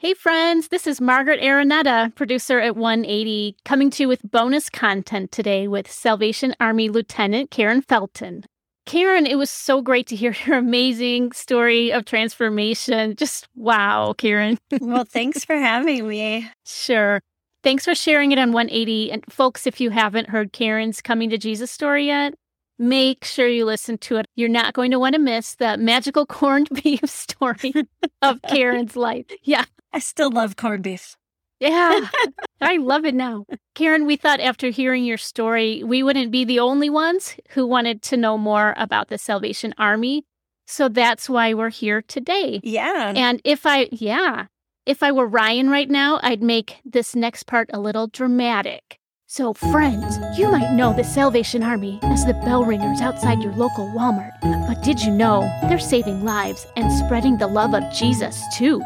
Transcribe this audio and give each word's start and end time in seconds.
Hey, 0.00 0.14
friends, 0.14 0.68
this 0.68 0.86
is 0.86 1.00
Margaret 1.00 1.40
Araneta, 1.40 2.14
producer 2.14 2.60
at 2.60 2.76
One80, 2.76 3.56
coming 3.64 3.90
to 3.90 4.04
you 4.04 4.08
with 4.08 4.22
bonus 4.22 4.70
content 4.70 5.32
today 5.32 5.66
with 5.66 5.90
Salvation 5.90 6.54
Army 6.60 6.88
Lieutenant 6.88 7.50
Karen 7.50 7.82
Felton. 7.82 8.44
Karen, 8.86 9.26
it 9.26 9.34
was 9.34 9.50
so 9.50 9.82
great 9.82 10.06
to 10.06 10.14
hear 10.14 10.36
your 10.46 10.56
amazing 10.56 11.32
story 11.32 11.90
of 11.90 12.04
transformation. 12.04 13.16
Just 13.16 13.48
wow, 13.56 14.12
Karen. 14.12 14.56
well, 14.80 15.02
thanks 15.02 15.44
for 15.44 15.56
having 15.56 16.06
me. 16.06 16.48
Sure. 16.64 17.20
Thanks 17.64 17.84
for 17.84 17.96
sharing 17.96 18.30
it 18.30 18.38
on 18.38 18.52
One80. 18.52 19.12
And 19.12 19.24
folks, 19.28 19.66
if 19.66 19.80
you 19.80 19.90
haven't 19.90 20.28
heard 20.28 20.52
Karen's 20.52 21.02
Coming 21.02 21.28
to 21.30 21.38
Jesus 21.38 21.72
story 21.72 22.06
yet, 22.06 22.34
make 22.78 23.24
sure 23.24 23.48
you 23.48 23.64
listen 23.64 23.98
to 23.98 24.18
it. 24.18 24.26
You're 24.36 24.48
not 24.48 24.74
going 24.74 24.92
to 24.92 25.00
want 25.00 25.16
to 25.16 25.20
miss 25.20 25.56
the 25.56 25.76
magical 25.76 26.24
corned 26.40 26.68
beef 26.84 27.04
story 27.10 27.74
of 28.22 28.40
Karen's 28.42 28.94
life. 28.94 29.26
Yeah. 29.42 29.64
I 29.98 30.00
still 30.00 30.30
love 30.30 30.54
corned 30.54 30.84
beef. 30.84 31.16
Yeah, 31.58 32.08
I 32.60 32.76
love 32.76 33.04
it 33.04 33.16
now. 33.16 33.46
Karen, 33.74 34.06
we 34.06 34.14
thought 34.14 34.38
after 34.38 34.68
hearing 34.70 35.04
your 35.04 35.18
story, 35.18 35.82
we 35.82 36.04
wouldn't 36.04 36.30
be 36.30 36.44
the 36.44 36.60
only 36.60 36.88
ones 36.88 37.34
who 37.48 37.66
wanted 37.66 38.00
to 38.02 38.16
know 38.16 38.38
more 38.38 38.74
about 38.76 39.08
the 39.08 39.18
Salvation 39.18 39.74
Army. 39.76 40.24
So 40.68 40.88
that's 40.88 41.28
why 41.28 41.52
we're 41.52 41.70
here 41.70 42.02
today. 42.02 42.60
Yeah. 42.62 43.12
And 43.16 43.40
if 43.42 43.66
I, 43.66 43.88
yeah, 43.90 44.46
if 44.86 45.02
I 45.02 45.10
were 45.10 45.26
Ryan 45.26 45.68
right 45.68 45.90
now, 45.90 46.20
I'd 46.22 46.44
make 46.44 46.76
this 46.84 47.16
next 47.16 47.48
part 47.48 47.68
a 47.72 47.80
little 47.80 48.06
dramatic. 48.06 49.00
So, 49.26 49.52
friends, 49.52 50.16
you 50.38 50.48
might 50.48 50.76
know 50.76 50.94
the 50.94 51.02
Salvation 51.02 51.64
Army 51.64 51.98
as 52.04 52.24
the 52.24 52.34
bell 52.34 52.64
ringers 52.64 53.00
outside 53.00 53.42
your 53.42 53.52
local 53.54 53.88
Walmart. 53.88 54.30
But 54.68 54.80
did 54.84 55.00
you 55.00 55.10
know 55.10 55.40
they're 55.62 55.80
saving 55.80 56.24
lives 56.24 56.68
and 56.76 56.92
spreading 57.04 57.38
the 57.38 57.48
love 57.48 57.74
of 57.74 57.82
Jesus 57.92 58.40
too? 58.56 58.80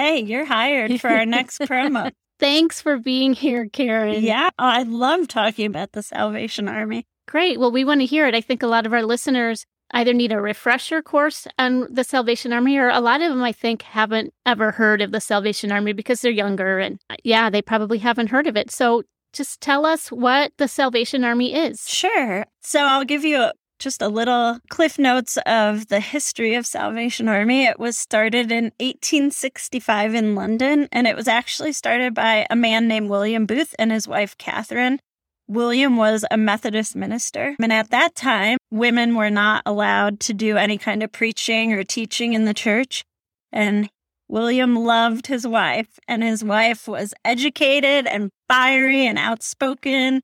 Hey, 0.00 0.20
you're 0.20 0.46
hired 0.46 0.98
for 0.98 1.10
our 1.10 1.26
next 1.26 1.58
promo. 1.60 2.10
Thanks 2.38 2.80
for 2.80 2.96
being 2.96 3.34
here, 3.34 3.68
Karen. 3.70 4.22
Yeah, 4.22 4.48
I 4.58 4.84
love 4.84 5.28
talking 5.28 5.66
about 5.66 5.92
the 5.92 6.02
Salvation 6.02 6.68
Army. 6.68 7.04
Great. 7.28 7.60
Well, 7.60 7.70
we 7.70 7.84
want 7.84 8.00
to 8.00 8.06
hear 8.06 8.26
it. 8.26 8.34
I 8.34 8.40
think 8.40 8.62
a 8.62 8.66
lot 8.66 8.86
of 8.86 8.94
our 8.94 9.02
listeners 9.02 9.66
either 9.90 10.14
need 10.14 10.32
a 10.32 10.40
refresher 10.40 11.02
course 11.02 11.46
on 11.58 11.86
the 11.92 12.02
Salvation 12.02 12.50
Army, 12.50 12.78
or 12.78 12.88
a 12.88 13.00
lot 13.00 13.20
of 13.20 13.28
them, 13.28 13.42
I 13.42 13.52
think, 13.52 13.82
haven't 13.82 14.32
ever 14.46 14.70
heard 14.70 15.02
of 15.02 15.12
the 15.12 15.20
Salvation 15.20 15.70
Army 15.70 15.92
because 15.92 16.22
they're 16.22 16.32
younger. 16.32 16.78
And 16.78 16.98
uh, 17.10 17.16
yeah, 17.22 17.50
they 17.50 17.60
probably 17.60 17.98
haven't 17.98 18.30
heard 18.30 18.46
of 18.46 18.56
it. 18.56 18.70
So 18.70 19.02
just 19.34 19.60
tell 19.60 19.84
us 19.84 20.08
what 20.08 20.52
the 20.56 20.66
Salvation 20.66 21.24
Army 21.24 21.54
is. 21.54 21.86
Sure. 21.86 22.46
So 22.62 22.80
I'll 22.80 23.04
give 23.04 23.26
you 23.26 23.50
just 23.80 24.02
a 24.02 24.08
little 24.08 24.58
cliff 24.68 24.98
notes 24.98 25.38
of 25.46 25.88
the 25.88 26.00
history 26.00 26.54
of 26.54 26.66
Salvation 26.66 27.28
Army. 27.28 27.64
It 27.64 27.80
was 27.80 27.96
started 27.96 28.52
in 28.52 28.64
1865 28.78 30.14
in 30.14 30.34
London, 30.34 30.88
and 30.92 31.06
it 31.06 31.16
was 31.16 31.26
actually 31.26 31.72
started 31.72 32.14
by 32.14 32.46
a 32.50 32.54
man 32.54 32.86
named 32.86 33.08
William 33.08 33.46
Booth 33.46 33.74
and 33.78 33.90
his 33.90 34.06
wife 34.06 34.36
Catherine. 34.38 35.00
William 35.48 35.96
was 35.96 36.24
a 36.30 36.36
Methodist 36.36 36.94
minister, 36.94 37.56
and 37.60 37.72
at 37.72 37.90
that 37.90 38.14
time, 38.14 38.58
women 38.70 39.16
were 39.16 39.30
not 39.30 39.62
allowed 39.66 40.20
to 40.20 40.34
do 40.34 40.56
any 40.56 40.78
kind 40.78 41.02
of 41.02 41.10
preaching 41.10 41.72
or 41.72 41.82
teaching 41.82 42.34
in 42.34 42.44
the 42.44 42.54
church. 42.54 43.02
And 43.50 43.90
William 44.28 44.76
loved 44.76 45.26
his 45.26 45.46
wife, 45.46 45.98
and 46.06 46.22
his 46.22 46.44
wife 46.44 46.86
was 46.86 47.14
educated 47.24 48.06
and 48.06 48.30
fiery 48.48 49.06
and 49.06 49.18
outspoken 49.18 50.20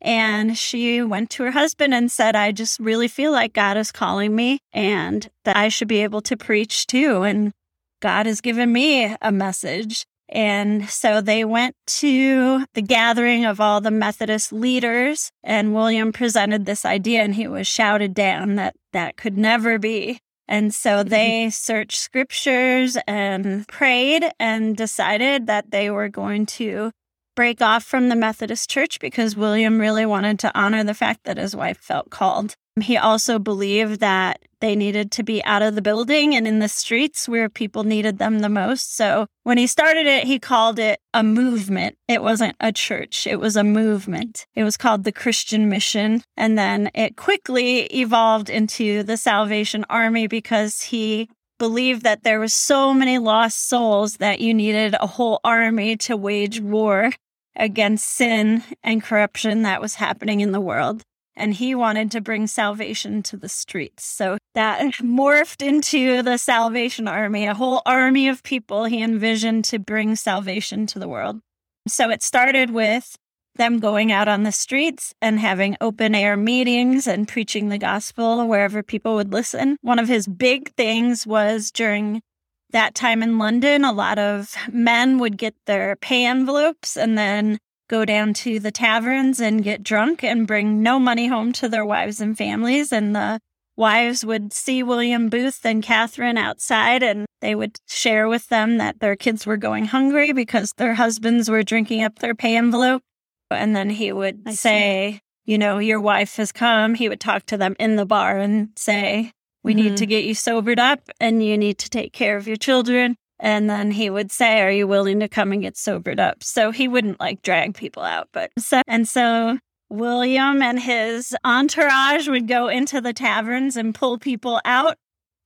and 0.00 0.56
she 0.56 1.02
went 1.02 1.30
to 1.30 1.44
her 1.44 1.50
husband 1.50 1.94
and 1.94 2.10
said, 2.10 2.36
I 2.36 2.52
just 2.52 2.78
really 2.78 3.08
feel 3.08 3.32
like 3.32 3.52
God 3.52 3.76
is 3.76 3.92
calling 3.92 4.34
me 4.34 4.60
and 4.72 5.28
that 5.44 5.56
I 5.56 5.68
should 5.68 5.88
be 5.88 6.02
able 6.02 6.20
to 6.22 6.36
preach 6.36 6.86
too. 6.86 7.22
And 7.22 7.52
God 8.00 8.26
has 8.26 8.40
given 8.40 8.72
me 8.72 9.16
a 9.20 9.32
message. 9.32 10.06
And 10.28 10.88
so 10.90 11.20
they 11.20 11.44
went 11.44 11.74
to 11.86 12.64
the 12.74 12.82
gathering 12.82 13.46
of 13.46 13.60
all 13.60 13.80
the 13.80 13.90
Methodist 13.90 14.52
leaders, 14.52 15.30
and 15.42 15.74
William 15.74 16.12
presented 16.12 16.66
this 16.66 16.84
idea, 16.84 17.22
and 17.22 17.34
he 17.34 17.48
was 17.48 17.66
shouted 17.66 18.12
down 18.12 18.56
that 18.56 18.76
that 18.92 19.16
could 19.16 19.38
never 19.38 19.78
be. 19.78 20.20
And 20.46 20.74
so 20.74 21.00
mm-hmm. 21.00 21.08
they 21.08 21.50
searched 21.50 21.98
scriptures 21.98 22.98
and 23.06 23.66
prayed 23.68 24.30
and 24.38 24.76
decided 24.76 25.46
that 25.46 25.70
they 25.70 25.90
were 25.90 26.08
going 26.08 26.46
to 26.46 26.90
break 27.38 27.62
off 27.62 27.84
from 27.84 28.08
the 28.08 28.16
Methodist 28.16 28.68
Church 28.68 28.98
because 28.98 29.36
William 29.36 29.78
really 29.78 30.04
wanted 30.04 30.40
to 30.40 30.50
honor 30.58 30.82
the 30.82 30.92
fact 30.92 31.22
that 31.22 31.36
his 31.36 31.54
wife 31.54 31.78
felt 31.78 32.10
called. 32.10 32.56
He 32.80 32.96
also 32.96 33.38
believed 33.38 34.00
that 34.00 34.42
they 34.60 34.74
needed 34.74 35.12
to 35.12 35.22
be 35.22 35.44
out 35.44 35.62
of 35.62 35.76
the 35.76 35.80
building 35.80 36.34
and 36.34 36.48
in 36.48 36.58
the 36.58 36.68
streets 36.68 37.28
where 37.28 37.48
people 37.48 37.84
needed 37.84 38.18
them 38.18 38.40
the 38.40 38.48
most. 38.48 38.96
So 38.96 39.28
when 39.44 39.56
he 39.56 39.68
started 39.68 40.04
it, 40.04 40.24
he 40.24 40.40
called 40.40 40.80
it 40.80 40.98
a 41.14 41.22
movement. 41.22 41.96
It 42.08 42.24
wasn't 42.24 42.56
a 42.58 42.72
church, 42.72 43.24
it 43.24 43.38
was 43.38 43.54
a 43.54 43.62
movement. 43.62 44.44
It 44.56 44.64
was 44.64 44.76
called 44.76 45.04
the 45.04 45.12
Christian 45.12 45.68
Mission. 45.68 46.24
And 46.36 46.58
then 46.58 46.90
it 46.92 47.14
quickly 47.14 47.82
evolved 47.82 48.50
into 48.50 49.04
the 49.04 49.16
Salvation 49.16 49.84
Army 49.88 50.26
because 50.26 50.82
he 50.82 51.28
believed 51.56 52.02
that 52.02 52.24
there 52.24 52.40
was 52.40 52.52
so 52.52 52.92
many 52.92 53.18
lost 53.18 53.68
souls 53.68 54.16
that 54.16 54.40
you 54.40 54.52
needed 54.52 54.96
a 54.98 55.06
whole 55.06 55.38
army 55.44 55.96
to 55.98 56.16
wage 56.16 56.60
war 56.60 57.12
against 57.58 58.08
sin 58.08 58.62
and 58.82 59.02
corruption 59.02 59.62
that 59.62 59.80
was 59.80 59.96
happening 59.96 60.40
in 60.40 60.52
the 60.52 60.60
world. 60.60 61.02
And 61.36 61.54
he 61.54 61.74
wanted 61.74 62.10
to 62.12 62.20
bring 62.20 62.46
salvation 62.46 63.22
to 63.24 63.36
the 63.36 63.48
streets. 63.48 64.04
So 64.04 64.38
that 64.54 64.80
morphed 64.94 65.66
into 65.66 66.22
the 66.22 66.36
Salvation 66.36 67.06
Army, 67.06 67.46
a 67.46 67.54
whole 67.54 67.82
army 67.86 68.28
of 68.28 68.42
people 68.42 68.84
he 68.86 69.02
envisioned 69.02 69.64
to 69.66 69.78
bring 69.78 70.16
salvation 70.16 70.86
to 70.88 70.98
the 70.98 71.08
world. 71.08 71.40
So 71.86 72.10
it 72.10 72.22
started 72.22 72.70
with 72.70 73.16
them 73.58 73.80
going 73.80 74.10
out 74.10 74.28
on 74.28 74.44
the 74.44 74.52
streets 74.52 75.12
and 75.20 75.38
having 75.38 75.76
open 75.80 76.14
air 76.14 76.36
meetings 76.36 77.06
and 77.06 77.28
preaching 77.28 77.68
the 77.68 77.78
gospel 77.78 78.46
wherever 78.46 78.82
people 78.82 79.16
would 79.16 79.32
listen. 79.32 79.76
One 79.82 79.98
of 79.98 80.08
his 80.08 80.26
big 80.26 80.72
things 80.76 81.26
was 81.26 81.70
during 81.70 82.22
that 82.70 82.94
time 82.94 83.22
in 83.22 83.38
London, 83.38 83.84
a 83.84 83.92
lot 83.92 84.18
of 84.18 84.54
men 84.70 85.18
would 85.18 85.36
get 85.38 85.54
their 85.66 85.96
pay 85.96 86.24
envelopes 86.24 86.96
and 86.96 87.16
then 87.16 87.58
go 87.88 88.04
down 88.04 88.34
to 88.34 88.60
the 88.60 88.70
taverns 88.70 89.40
and 89.40 89.64
get 89.64 89.82
drunk 89.82 90.22
and 90.22 90.46
bring 90.46 90.82
no 90.82 90.98
money 90.98 91.26
home 91.26 91.52
to 91.52 91.68
their 91.68 91.84
wives 91.84 92.20
and 92.20 92.36
families. 92.36 92.92
And 92.92 93.16
the 93.16 93.40
wives 93.76 94.24
would 94.24 94.52
see 94.52 94.82
William 94.82 95.28
Booth 95.28 95.64
and 95.64 95.82
Catherine 95.82 96.36
outside 96.36 97.02
and 97.02 97.26
they 97.40 97.54
would 97.54 97.78
share 97.86 98.28
with 98.28 98.48
them 98.48 98.78
that 98.78 99.00
their 99.00 99.16
kids 99.16 99.46
were 99.46 99.56
going 99.56 99.86
hungry 99.86 100.32
because 100.32 100.72
their 100.74 100.94
husbands 100.94 101.48
were 101.48 101.62
drinking 101.62 102.02
up 102.02 102.18
their 102.18 102.34
pay 102.34 102.56
envelope. 102.56 103.02
And 103.50 103.74
then 103.74 103.88
he 103.88 104.12
would 104.12 104.42
I 104.44 104.52
say, 104.52 105.12
see. 105.12 105.20
you 105.52 105.56
know, 105.56 105.78
your 105.78 106.00
wife 106.00 106.36
has 106.36 106.52
come. 106.52 106.94
He 106.94 107.08
would 107.08 107.20
talk 107.20 107.46
to 107.46 107.56
them 107.56 107.76
in 107.78 107.96
the 107.96 108.04
bar 108.04 108.38
and 108.38 108.70
say, 108.76 109.32
we 109.68 109.74
mm-hmm. 109.74 109.82
need 109.82 109.96
to 109.98 110.04
mm-hmm. 110.04 110.10
get 110.10 110.24
you 110.24 110.34
sobered 110.34 110.80
up 110.80 111.00
and 111.20 111.44
you 111.44 111.58
need 111.58 111.76
to 111.78 111.90
take 111.90 112.14
care 112.14 112.38
of 112.38 112.48
your 112.48 112.56
children. 112.56 113.16
And 113.38 113.68
then 113.68 113.90
he 113.90 114.08
would 114.08 114.32
say, 114.32 114.62
Are 114.62 114.72
you 114.72 114.88
willing 114.88 115.20
to 115.20 115.28
come 115.28 115.52
and 115.52 115.60
get 115.60 115.76
sobered 115.76 116.18
up? 116.18 116.42
So 116.42 116.70
he 116.70 116.88
wouldn't 116.88 117.20
like 117.20 117.42
drag 117.42 117.74
people 117.74 118.02
out. 118.02 118.28
But 118.32 118.50
so, 118.58 118.80
and 118.88 119.06
so 119.06 119.58
William 119.90 120.62
and 120.62 120.80
his 120.80 121.36
entourage 121.44 122.28
would 122.28 122.48
go 122.48 122.68
into 122.68 123.02
the 123.02 123.12
taverns 123.12 123.76
and 123.76 123.94
pull 123.94 124.18
people 124.18 124.60
out 124.64 124.96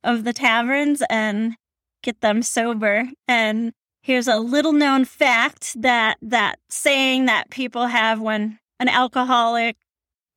of 0.04 0.22
the 0.22 0.32
taverns 0.32 1.02
and 1.10 1.54
get 2.04 2.20
them 2.20 2.42
sober. 2.42 3.08
And 3.26 3.72
here's 4.02 4.28
a 4.28 4.38
little 4.38 4.72
known 4.72 5.04
fact 5.04 5.80
that 5.82 6.16
that 6.22 6.60
saying 6.70 7.26
that 7.26 7.50
people 7.50 7.88
have 7.88 8.20
when 8.20 8.60
an 8.78 8.88
alcoholic 8.88 9.76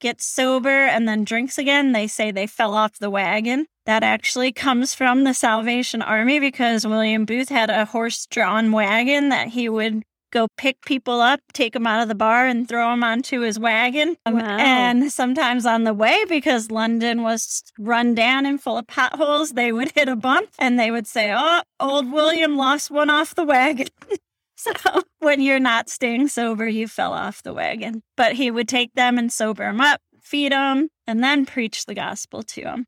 gets 0.01 0.25
sober 0.25 0.69
and 0.69 1.07
then 1.07 1.23
drinks 1.23 1.59
again, 1.59 1.91
they 1.91 2.07
say 2.07 2.31
they 2.31 2.47
fell 2.47 2.73
off 2.73 2.97
the 2.97 3.11
wagon. 3.11 3.67
That 3.85 4.03
actually 4.03 4.51
comes 4.51 4.95
from 4.95 5.23
the 5.23 5.33
Salvation 5.33 6.01
Army 6.01 6.39
because 6.39 6.87
William 6.87 7.25
Booth 7.25 7.49
had 7.49 7.69
a 7.69 7.85
horse 7.85 8.25
drawn 8.25 8.71
wagon 8.71 9.29
that 9.29 9.49
he 9.49 9.69
would 9.69 10.03
go 10.31 10.47
pick 10.57 10.81
people 10.85 11.21
up, 11.21 11.39
take 11.53 11.73
them 11.73 11.87
out 11.87 12.01
of 12.01 12.07
the 12.07 12.15
bar, 12.15 12.45
and 12.45 12.67
throw 12.67 12.89
them 12.89 13.03
onto 13.03 13.39
his 13.41 13.57
wagon. 13.57 14.17
Um, 14.25 14.35
wow. 14.35 14.57
And 14.59 15.11
sometimes 15.11 15.65
on 15.65 15.85
the 15.85 15.93
way, 15.93 16.25
because 16.27 16.71
London 16.71 17.21
was 17.21 17.63
run 17.79 18.13
down 18.15 18.45
and 18.45 18.61
full 18.61 18.77
of 18.77 18.87
potholes, 18.87 19.53
they 19.53 19.71
would 19.71 19.91
hit 19.91 20.09
a 20.09 20.15
bump 20.15 20.49
and 20.59 20.77
they 20.77 20.91
would 20.91 21.07
say, 21.07 21.33
Oh, 21.35 21.61
old 21.79 22.11
William 22.11 22.57
lost 22.57 22.91
one 22.91 23.09
off 23.09 23.35
the 23.35 23.45
wagon. 23.45 23.87
So 24.57 24.71
when 25.19 25.41
you're 25.41 25.59
not 25.59 25.89
staying 25.89 26.29
sober, 26.29 26.65
you 26.65 26.87
fell 26.87 27.11
off 27.11 27.43
the 27.43 27.53
wagon. 27.53 28.01
But 28.15 28.33
he 28.33 28.49
would 28.49 28.69
take 28.69 28.93
them 28.93 29.17
and 29.17 29.31
sober 29.31 29.63
them 29.63 29.81
up, 29.81 29.99
feed 30.23 30.53
them, 30.53 30.87
and 31.05 31.21
then 31.21 31.45
preach 31.45 31.85
the 31.85 31.93
gospel 31.93 32.41
to 32.41 32.61
them. 32.61 32.85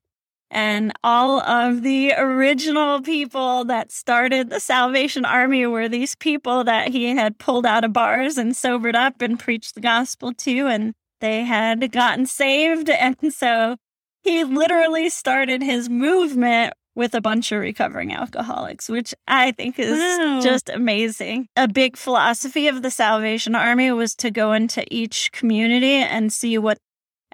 And 0.50 0.94
all 1.04 1.42
of 1.42 1.84
the 1.84 2.14
original 2.14 3.02
people 3.02 3.66
that 3.66 3.92
started 3.92 4.50
the 4.50 4.60
Salvation 4.60 5.26
Army 5.26 5.66
were 5.66 5.90
these 5.90 6.16
people 6.16 6.64
that 6.64 6.90
he 6.90 7.16
had 7.16 7.38
pulled 7.38 7.66
out 7.66 7.84
of 7.84 7.94
bars 7.94 8.38
and 8.38 8.56
sobered 8.56 8.96
up 8.96 9.22
and 9.22 9.40
preached 9.40 9.76
the 9.76 9.82
gospel 9.82 10.34
to. 10.34 10.68
And 10.68 10.94
they 11.20 11.44
had 11.44 11.92
gotten 11.92 12.26
saved. 12.26 12.90
And 13.00 13.34
so 13.34 13.76
he 14.24 14.44
literally 14.44 15.10
started 15.10 15.62
his 15.62 15.90
movement 15.90 16.74
with 16.98 17.14
a 17.14 17.22
bunch 17.22 17.52
of 17.52 17.60
recovering 17.60 18.12
alcoholics, 18.12 18.90
which 18.90 19.14
I 19.28 19.52
think 19.52 19.78
is 19.78 20.00
wow. 20.00 20.42
just 20.42 20.68
amazing. 20.68 21.48
A 21.56 21.68
big 21.68 21.96
philosophy 21.96 22.68
of 22.68 22.82
the 22.82 22.90
Salvation 22.90 23.54
Army 23.54 23.92
was 23.92 24.16
to 24.16 24.32
go 24.32 24.52
into 24.52 24.84
each 24.90 25.32
community 25.32 25.94
and 25.94 26.34
see 26.34 26.58
what, 26.58 26.80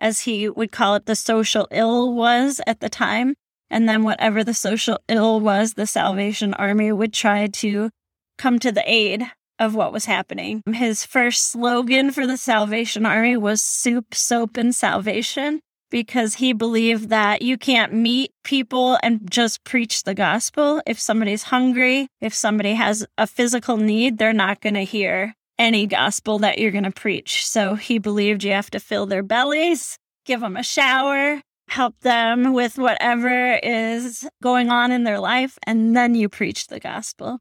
as 0.03 0.19
he 0.19 0.49
would 0.49 0.71
call 0.71 0.95
it, 0.95 1.05
the 1.05 1.15
social 1.15 1.65
ill 1.71 2.13
was 2.13 2.59
at 2.67 2.81
the 2.81 2.89
time. 2.89 3.35
And 3.69 3.87
then 3.87 4.03
whatever 4.03 4.43
the 4.43 4.53
social 4.53 4.99
ill 5.07 5.39
was, 5.39 5.73
the 5.73 5.87
Salvation 5.87 6.53
Army 6.55 6.91
would 6.91 7.13
try 7.13 7.47
to 7.47 7.89
come 8.37 8.59
to 8.59 8.71
the 8.71 8.83
aid 8.85 9.23
of 9.57 9.75
what 9.75 9.93
was 9.93 10.05
happening. 10.05 10.61
His 10.71 11.05
first 11.05 11.49
slogan 11.49 12.11
for 12.11 12.27
the 12.27 12.37
Salvation 12.37 13.05
Army 13.05 13.37
was 13.37 13.61
soup, 13.61 14.13
soap, 14.13 14.57
and 14.57 14.75
salvation 14.75 15.61
because 15.89 16.35
he 16.35 16.51
believed 16.51 17.09
that 17.09 17.41
you 17.41 17.57
can't 17.57 17.93
meet 17.93 18.31
people 18.43 18.97
and 19.01 19.31
just 19.31 19.63
preach 19.63 20.03
the 20.03 20.15
gospel. 20.15 20.81
If 20.85 20.99
somebody's 20.99 21.43
hungry, 21.43 22.07
if 22.19 22.33
somebody 22.33 22.73
has 22.73 23.05
a 23.17 23.25
physical 23.25 23.77
need, 23.77 24.17
they're 24.17 24.33
not 24.33 24.59
going 24.59 24.73
to 24.73 24.83
hear 24.83 25.33
any 25.63 25.87
gospel 25.87 26.39
that 26.39 26.57
you're 26.57 26.71
going 26.71 26.83
to 26.83 26.91
preach. 26.91 27.45
So 27.47 27.75
he 27.75 27.97
believed 27.97 28.43
you 28.43 28.51
have 28.51 28.69
to 28.71 28.81
fill 28.81 29.05
their 29.05 29.23
bellies, 29.23 29.97
give 30.25 30.41
them 30.41 30.57
a 30.57 30.63
shower, 30.63 31.41
help 31.69 31.97
them 32.01 32.53
with 32.53 32.77
whatever 32.77 33.57
is 33.63 34.27
going 34.41 34.69
on 34.69 34.91
in 34.91 35.05
their 35.05 35.21
life, 35.21 35.57
and 35.65 35.95
then 35.95 36.15
you 36.15 36.27
preach 36.27 36.67
the 36.67 36.81
gospel. 36.81 37.39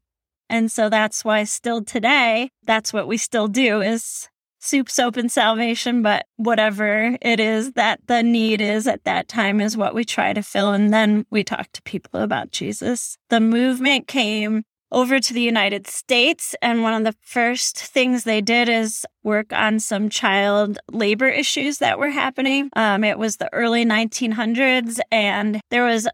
And 0.49 0.71
so 0.71 0.87
that's 0.87 1.25
why 1.25 1.43
still 1.43 1.83
today, 1.83 2.49
that's 2.63 2.93
what 2.93 3.09
we 3.09 3.17
still 3.17 3.49
do 3.49 3.81
is 3.81 4.29
soup, 4.59 4.89
soap, 4.89 5.17
and 5.17 5.29
salvation, 5.29 6.01
but 6.01 6.25
whatever 6.37 7.17
it 7.21 7.41
is 7.41 7.73
that 7.73 7.99
the 8.07 8.23
need 8.23 8.61
is 8.61 8.87
at 8.87 9.03
that 9.03 9.27
time 9.27 9.59
is 9.59 9.75
what 9.75 9.93
we 9.93 10.05
try 10.05 10.31
to 10.31 10.41
fill. 10.41 10.71
And 10.71 10.93
then 10.93 11.25
we 11.29 11.43
talk 11.43 11.69
to 11.73 11.81
people 11.81 12.21
about 12.21 12.51
Jesus. 12.51 13.17
The 13.29 13.41
movement 13.41 14.07
came 14.07 14.63
over 14.93 15.19
to 15.19 15.33
the 15.33 15.41
United 15.41 15.87
States. 15.87 16.55
And 16.61 16.83
one 16.83 16.93
of 16.93 17.03
the 17.03 17.17
first 17.21 17.77
things 17.77 18.23
they 18.23 18.39
did 18.39 18.69
is 18.69 19.05
work 19.23 19.51
on 19.51 19.79
some 19.79 20.09
child 20.09 20.77
labor 20.91 21.27
issues 21.27 21.79
that 21.79 21.99
were 21.99 22.11
happening. 22.11 22.69
Um, 22.75 23.03
it 23.03 23.17
was 23.17 23.37
the 23.37 23.51
early 23.51 23.85
1900s, 23.85 24.99
and 25.11 25.59
there 25.69 25.85
was 25.85 26.07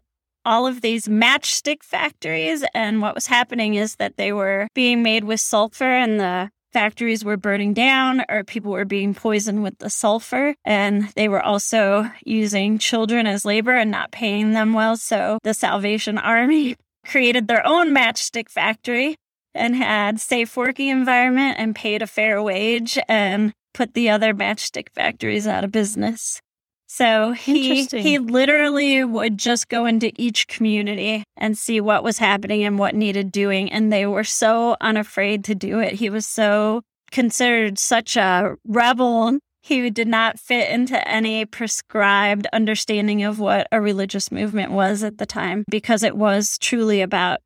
all 0.44 0.66
of 0.66 0.80
these 0.80 1.06
matchstick 1.06 1.82
factories. 1.82 2.64
And 2.74 3.02
what 3.02 3.14
was 3.14 3.26
happening 3.26 3.74
is 3.74 3.96
that 3.96 4.16
they 4.16 4.32
were 4.32 4.68
being 4.74 5.02
made 5.02 5.24
with 5.24 5.40
sulfur, 5.40 5.84
and 5.84 6.18
the 6.18 6.50
factories 6.72 7.24
were 7.24 7.36
burning 7.36 7.74
down 7.74 8.22
or 8.28 8.44
people 8.44 8.70
were 8.70 8.84
being 8.84 9.14
poisoned 9.14 9.62
with 9.62 9.78
the 9.78 9.90
sulfur. 9.90 10.54
And 10.64 11.08
they 11.16 11.28
were 11.28 11.42
also 11.42 12.10
using 12.24 12.78
children 12.78 13.26
as 13.26 13.44
labor 13.44 13.72
and 13.72 13.90
not 13.90 14.12
paying 14.12 14.52
them 14.52 14.72
well. 14.72 14.96
So 14.96 15.38
the 15.42 15.54
Salvation 15.54 16.16
Army 16.16 16.76
created 17.04 17.48
their 17.48 17.66
own 17.66 17.90
matchstick 17.90 18.48
factory 18.48 19.16
and 19.54 19.74
had 19.74 20.20
safe 20.20 20.56
working 20.56 20.88
environment 20.88 21.56
and 21.58 21.74
paid 21.74 22.02
a 22.02 22.06
fair 22.06 22.42
wage 22.42 22.98
and 23.08 23.52
put 23.74 23.94
the 23.94 24.10
other 24.10 24.34
matchstick 24.34 24.88
factories 24.94 25.46
out 25.46 25.64
of 25.64 25.72
business. 25.72 26.40
So 26.86 27.32
he 27.32 27.84
he 27.84 28.18
literally 28.18 29.04
would 29.04 29.38
just 29.38 29.68
go 29.68 29.86
into 29.86 30.10
each 30.16 30.48
community 30.48 31.22
and 31.36 31.56
see 31.56 31.80
what 31.80 32.02
was 32.02 32.18
happening 32.18 32.64
and 32.64 32.80
what 32.80 32.96
needed 32.96 33.30
doing 33.30 33.70
and 33.70 33.92
they 33.92 34.06
were 34.06 34.24
so 34.24 34.76
unafraid 34.80 35.44
to 35.44 35.54
do 35.54 35.78
it. 35.78 35.94
He 35.94 36.10
was 36.10 36.26
so 36.26 36.82
considered 37.12 37.78
such 37.78 38.16
a 38.16 38.56
rebel. 38.66 39.38
He 39.60 39.90
did 39.90 40.08
not 40.08 40.38
fit 40.38 40.70
into 40.70 41.06
any 41.06 41.44
prescribed 41.44 42.46
understanding 42.52 43.22
of 43.22 43.38
what 43.38 43.68
a 43.70 43.80
religious 43.80 44.32
movement 44.32 44.72
was 44.72 45.02
at 45.02 45.18
the 45.18 45.26
time 45.26 45.64
because 45.70 46.02
it 46.02 46.16
was 46.16 46.58
truly 46.58 47.02
about 47.02 47.40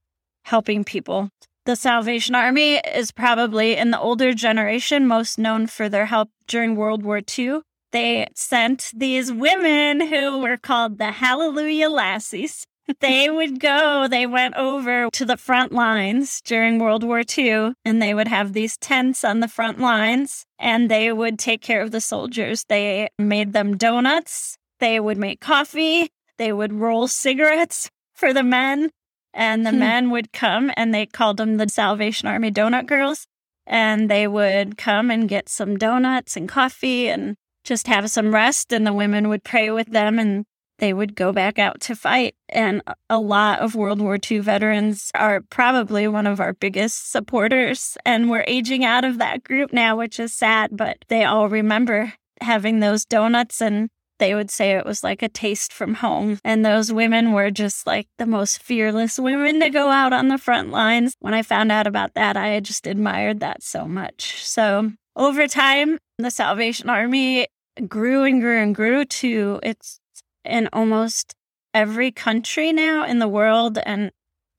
helping 0.44 0.84
people. 0.84 1.30
The 1.66 1.76
Salvation 1.76 2.34
Army 2.34 2.74
is 2.76 3.10
probably 3.10 3.76
in 3.76 3.90
the 3.90 4.00
older 4.00 4.32
generation 4.34 5.06
most 5.06 5.38
known 5.38 5.66
for 5.66 5.88
their 5.88 6.06
help 6.06 6.30
during 6.46 6.76
World 6.76 7.02
War 7.02 7.20
II 7.38 7.62
they 7.94 8.26
sent 8.34 8.90
these 8.92 9.32
women 9.32 10.08
who 10.08 10.40
were 10.40 10.56
called 10.56 10.98
the 10.98 11.12
Hallelujah 11.12 11.88
Lassies. 11.88 12.66
They 13.00 13.30
would 13.30 13.60
go, 13.60 14.06
they 14.08 14.26
went 14.26 14.56
over 14.56 15.08
to 15.10 15.24
the 15.24 15.36
front 15.36 15.72
lines 15.72 16.42
during 16.42 16.78
World 16.78 17.02
War 17.02 17.22
II, 17.36 17.72
and 17.84 18.02
they 18.02 18.12
would 18.12 18.28
have 18.28 18.52
these 18.52 18.76
tents 18.76 19.24
on 19.24 19.40
the 19.40 19.48
front 19.48 19.80
lines, 19.80 20.44
and 20.58 20.90
they 20.90 21.10
would 21.12 21.38
take 21.38 21.62
care 21.62 21.80
of 21.80 21.92
the 21.92 22.00
soldiers. 22.00 22.64
They 22.68 23.08
made 23.18 23.52
them 23.52 23.76
donuts, 23.76 24.58
they 24.80 25.00
would 25.00 25.16
make 25.16 25.40
coffee, 25.40 26.10
they 26.36 26.52
would 26.52 26.72
roll 26.74 27.08
cigarettes 27.08 27.90
for 28.12 28.32
the 28.32 28.42
men, 28.42 28.90
and 29.34 29.66
the 29.66 29.70
hmm. 29.70 29.78
men 29.78 30.10
would 30.10 30.32
come 30.32 30.70
and 30.76 30.94
they 30.94 31.06
called 31.06 31.36
them 31.36 31.56
the 31.56 31.68
Salvation 31.68 32.28
Army 32.28 32.50
Donut 32.50 32.86
Girls. 32.86 33.26
And 33.66 34.10
they 34.10 34.28
would 34.28 34.76
come 34.76 35.10
and 35.10 35.28
get 35.28 35.48
some 35.48 35.76
donuts 35.76 36.36
and 36.36 36.48
coffee 36.48 37.08
and 37.08 37.36
just 37.64 37.86
have 37.86 38.10
some 38.10 38.34
rest 38.34 38.72
and 38.72 38.86
the 38.86 38.92
women 38.92 39.28
would 39.28 39.42
pray 39.42 39.70
with 39.70 39.90
them 39.90 40.18
and 40.18 40.44
they 40.78 40.92
would 40.92 41.14
go 41.14 41.32
back 41.32 41.58
out 41.58 41.80
to 41.82 41.96
fight. 41.96 42.34
And 42.48 42.82
a 43.08 43.18
lot 43.18 43.60
of 43.60 43.74
World 43.74 44.00
War 44.00 44.18
II 44.30 44.40
veterans 44.40 45.10
are 45.14 45.40
probably 45.40 46.08
one 46.08 46.26
of 46.26 46.40
our 46.40 46.52
biggest 46.52 47.10
supporters. 47.10 47.96
And 48.04 48.30
we're 48.30 48.44
aging 48.46 48.84
out 48.84 49.04
of 49.04 49.18
that 49.18 49.44
group 49.44 49.72
now, 49.72 49.96
which 49.96 50.18
is 50.18 50.34
sad, 50.34 50.70
but 50.72 50.98
they 51.08 51.24
all 51.24 51.48
remember 51.48 52.14
having 52.40 52.80
those 52.80 53.04
donuts 53.04 53.60
and 53.60 53.88
they 54.18 54.34
would 54.34 54.50
say 54.50 54.72
it 54.72 54.86
was 54.86 55.02
like 55.02 55.22
a 55.22 55.28
taste 55.28 55.72
from 55.72 55.94
home. 55.94 56.38
And 56.44 56.64
those 56.64 56.92
women 56.92 57.32
were 57.32 57.50
just 57.50 57.86
like 57.86 58.06
the 58.18 58.26
most 58.26 58.62
fearless 58.62 59.18
women 59.18 59.60
to 59.60 59.70
go 59.70 59.88
out 59.90 60.12
on 60.12 60.28
the 60.28 60.38
front 60.38 60.70
lines. 60.70 61.14
When 61.18 61.34
I 61.34 61.42
found 61.42 61.72
out 61.72 61.86
about 61.86 62.14
that, 62.14 62.36
I 62.36 62.60
just 62.60 62.86
admired 62.86 63.40
that 63.40 63.62
so 63.62 63.86
much. 63.86 64.44
So 64.44 64.92
over 65.16 65.48
time, 65.48 65.98
the 66.18 66.30
Salvation 66.30 66.88
Army 66.88 67.46
grew 67.88 68.22
and 68.22 68.40
grew 68.40 68.62
and 68.62 68.74
grew 68.74 69.04
to 69.04 69.58
it's 69.62 69.98
in 70.44 70.68
almost 70.72 71.34
every 71.72 72.10
country 72.12 72.72
now 72.72 73.04
in 73.04 73.18
the 73.18 73.28
world 73.28 73.78
and 73.84 74.12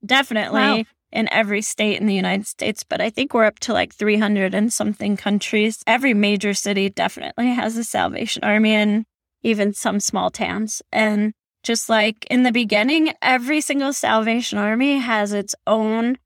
definitely 0.04 0.60
wow. 0.60 0.84
in 1.12 1.28
every 1.32 1.62
state 1.62 2.00
in 2.00 2.06
the 2.06 2.14
United 2.14 2.46
States. 2.46 2.84
But 2.84 3.00
I 3.00 3.10
think 3.10 3.32
we're 3.32 3.44
up 3.44 3.58
to 3.60 3.72
like 3.72 3.94
300 3.94 4.54
and 4.54 4.72
something 4.72 5.16
countries. 5.16 5.82
Every 5.86 6.14
major 6.14 6.54
city 6.54 6.90
definitely 6.90 7.48
has 7.48 7.76
a 7.76 7.84
Salvation 7.84 8.44
Army 8.44 8.74
and 8.74 9.04
even 9.42 9.72
some 9.72 10.00
small 10.00 10.30
towns. 10.30 10.82
And 10.92 11.32
just 11.62 11.88
like 11.88 12.26
in 12.30 12.42
the 12.42 12.52
beginning, 12.52 13.14
every 13.22 13.60
single 13.60 13.92
Salvation 13.92 14.58
Army 14.58 14.98
has 14.98 15.32
its 15.32 15.54
own 15.66 16.18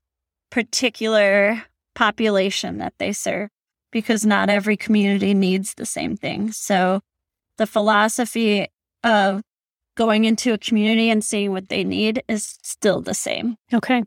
particular 0.49 1.63
population 1.95 2.77
that 2.77 2.93
they 2.99 3.13
serve 3.13 3.49
because 3.91 4.25
not 4.25 4.49
every 4.49 4.77
community 4.77 5.33
needs 5.33 5.73
the 5.73 5.85
same 5.85 6.15
thing. 6.15 6.51
So 6.51 7.01
the 7.57 7.67
philosophy 7.67 8.67
of 9.03 9.41
going 9.95 10.25
into 10.25 10.53
a 10.53 10.57
community 10.57 11.09
and 11.09 11.23
seeing 11.23 11.51
what 11.51 11.69
they 11.69 11.83
need 11.83 12.23
is 12.27 12.57
still 12.61 13.01
the 13.01 13.13
same. 13.13 13.57
Okay. 13.73 14.03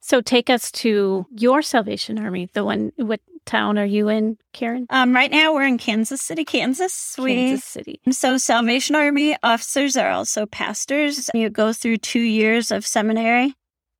So 0.00 0.20
take 0.20 0.48
us 0.48 0.70
to 0.72 1.26
your 1.36 1.62
Salvation 1.62 2.18
Army, 2.18 2.48
the 2.52 2.64
one, 2.64 2.92
what 2.96 3.20
town 3.44 3.78
are 3.78 3.84
you 3.84 4.08
in, 4.08 4.38
Karen? 4.52 4.86
Um, 4.90 5.14
right 5.14 5.30
now 5.30 5.52
we're 5.52 5.66
in 5.66 5.78
Kansas 5.78 6.22
City, 6.22 6.44
Kansas. 6.44 7.14
Kansas 7.16 7.64
City. 7.64 8.00
So 8.10 8.36
Salvation 8.36 8.94
Army 8.94 9.36
officers 9.42 9.96
are 9.96 10.10
also 10.10 10.46
pastors. 10.46 11.28
You 11.34 11.50
go 11.50 11.72
through 11.72 11.98
two 11.98 12.20
years 12.20 12.70
of 12.70 12.86
seminary. 12.86 13.54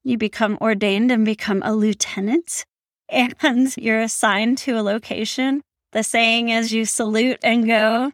You 0.05 0.19
become 0.19 0.59
ordained 0.61 1.11
and 1.11 1.25
become 1.25 1.63
a 1.65 1.75
lieutenant 1.75 2.65
and 3.09 3.77
you're 3.77 4.01
assigned 4.01 4.59
to 4.59 4.79
a 4.79 4.83
location. 4.83 5.63
The 5.93 6.03
saying 6.03 6.51
is 6.51 6.73
you 6.73 6.85
salute 6.85 7.39
and 7.43 7.67
go 7.67 8.13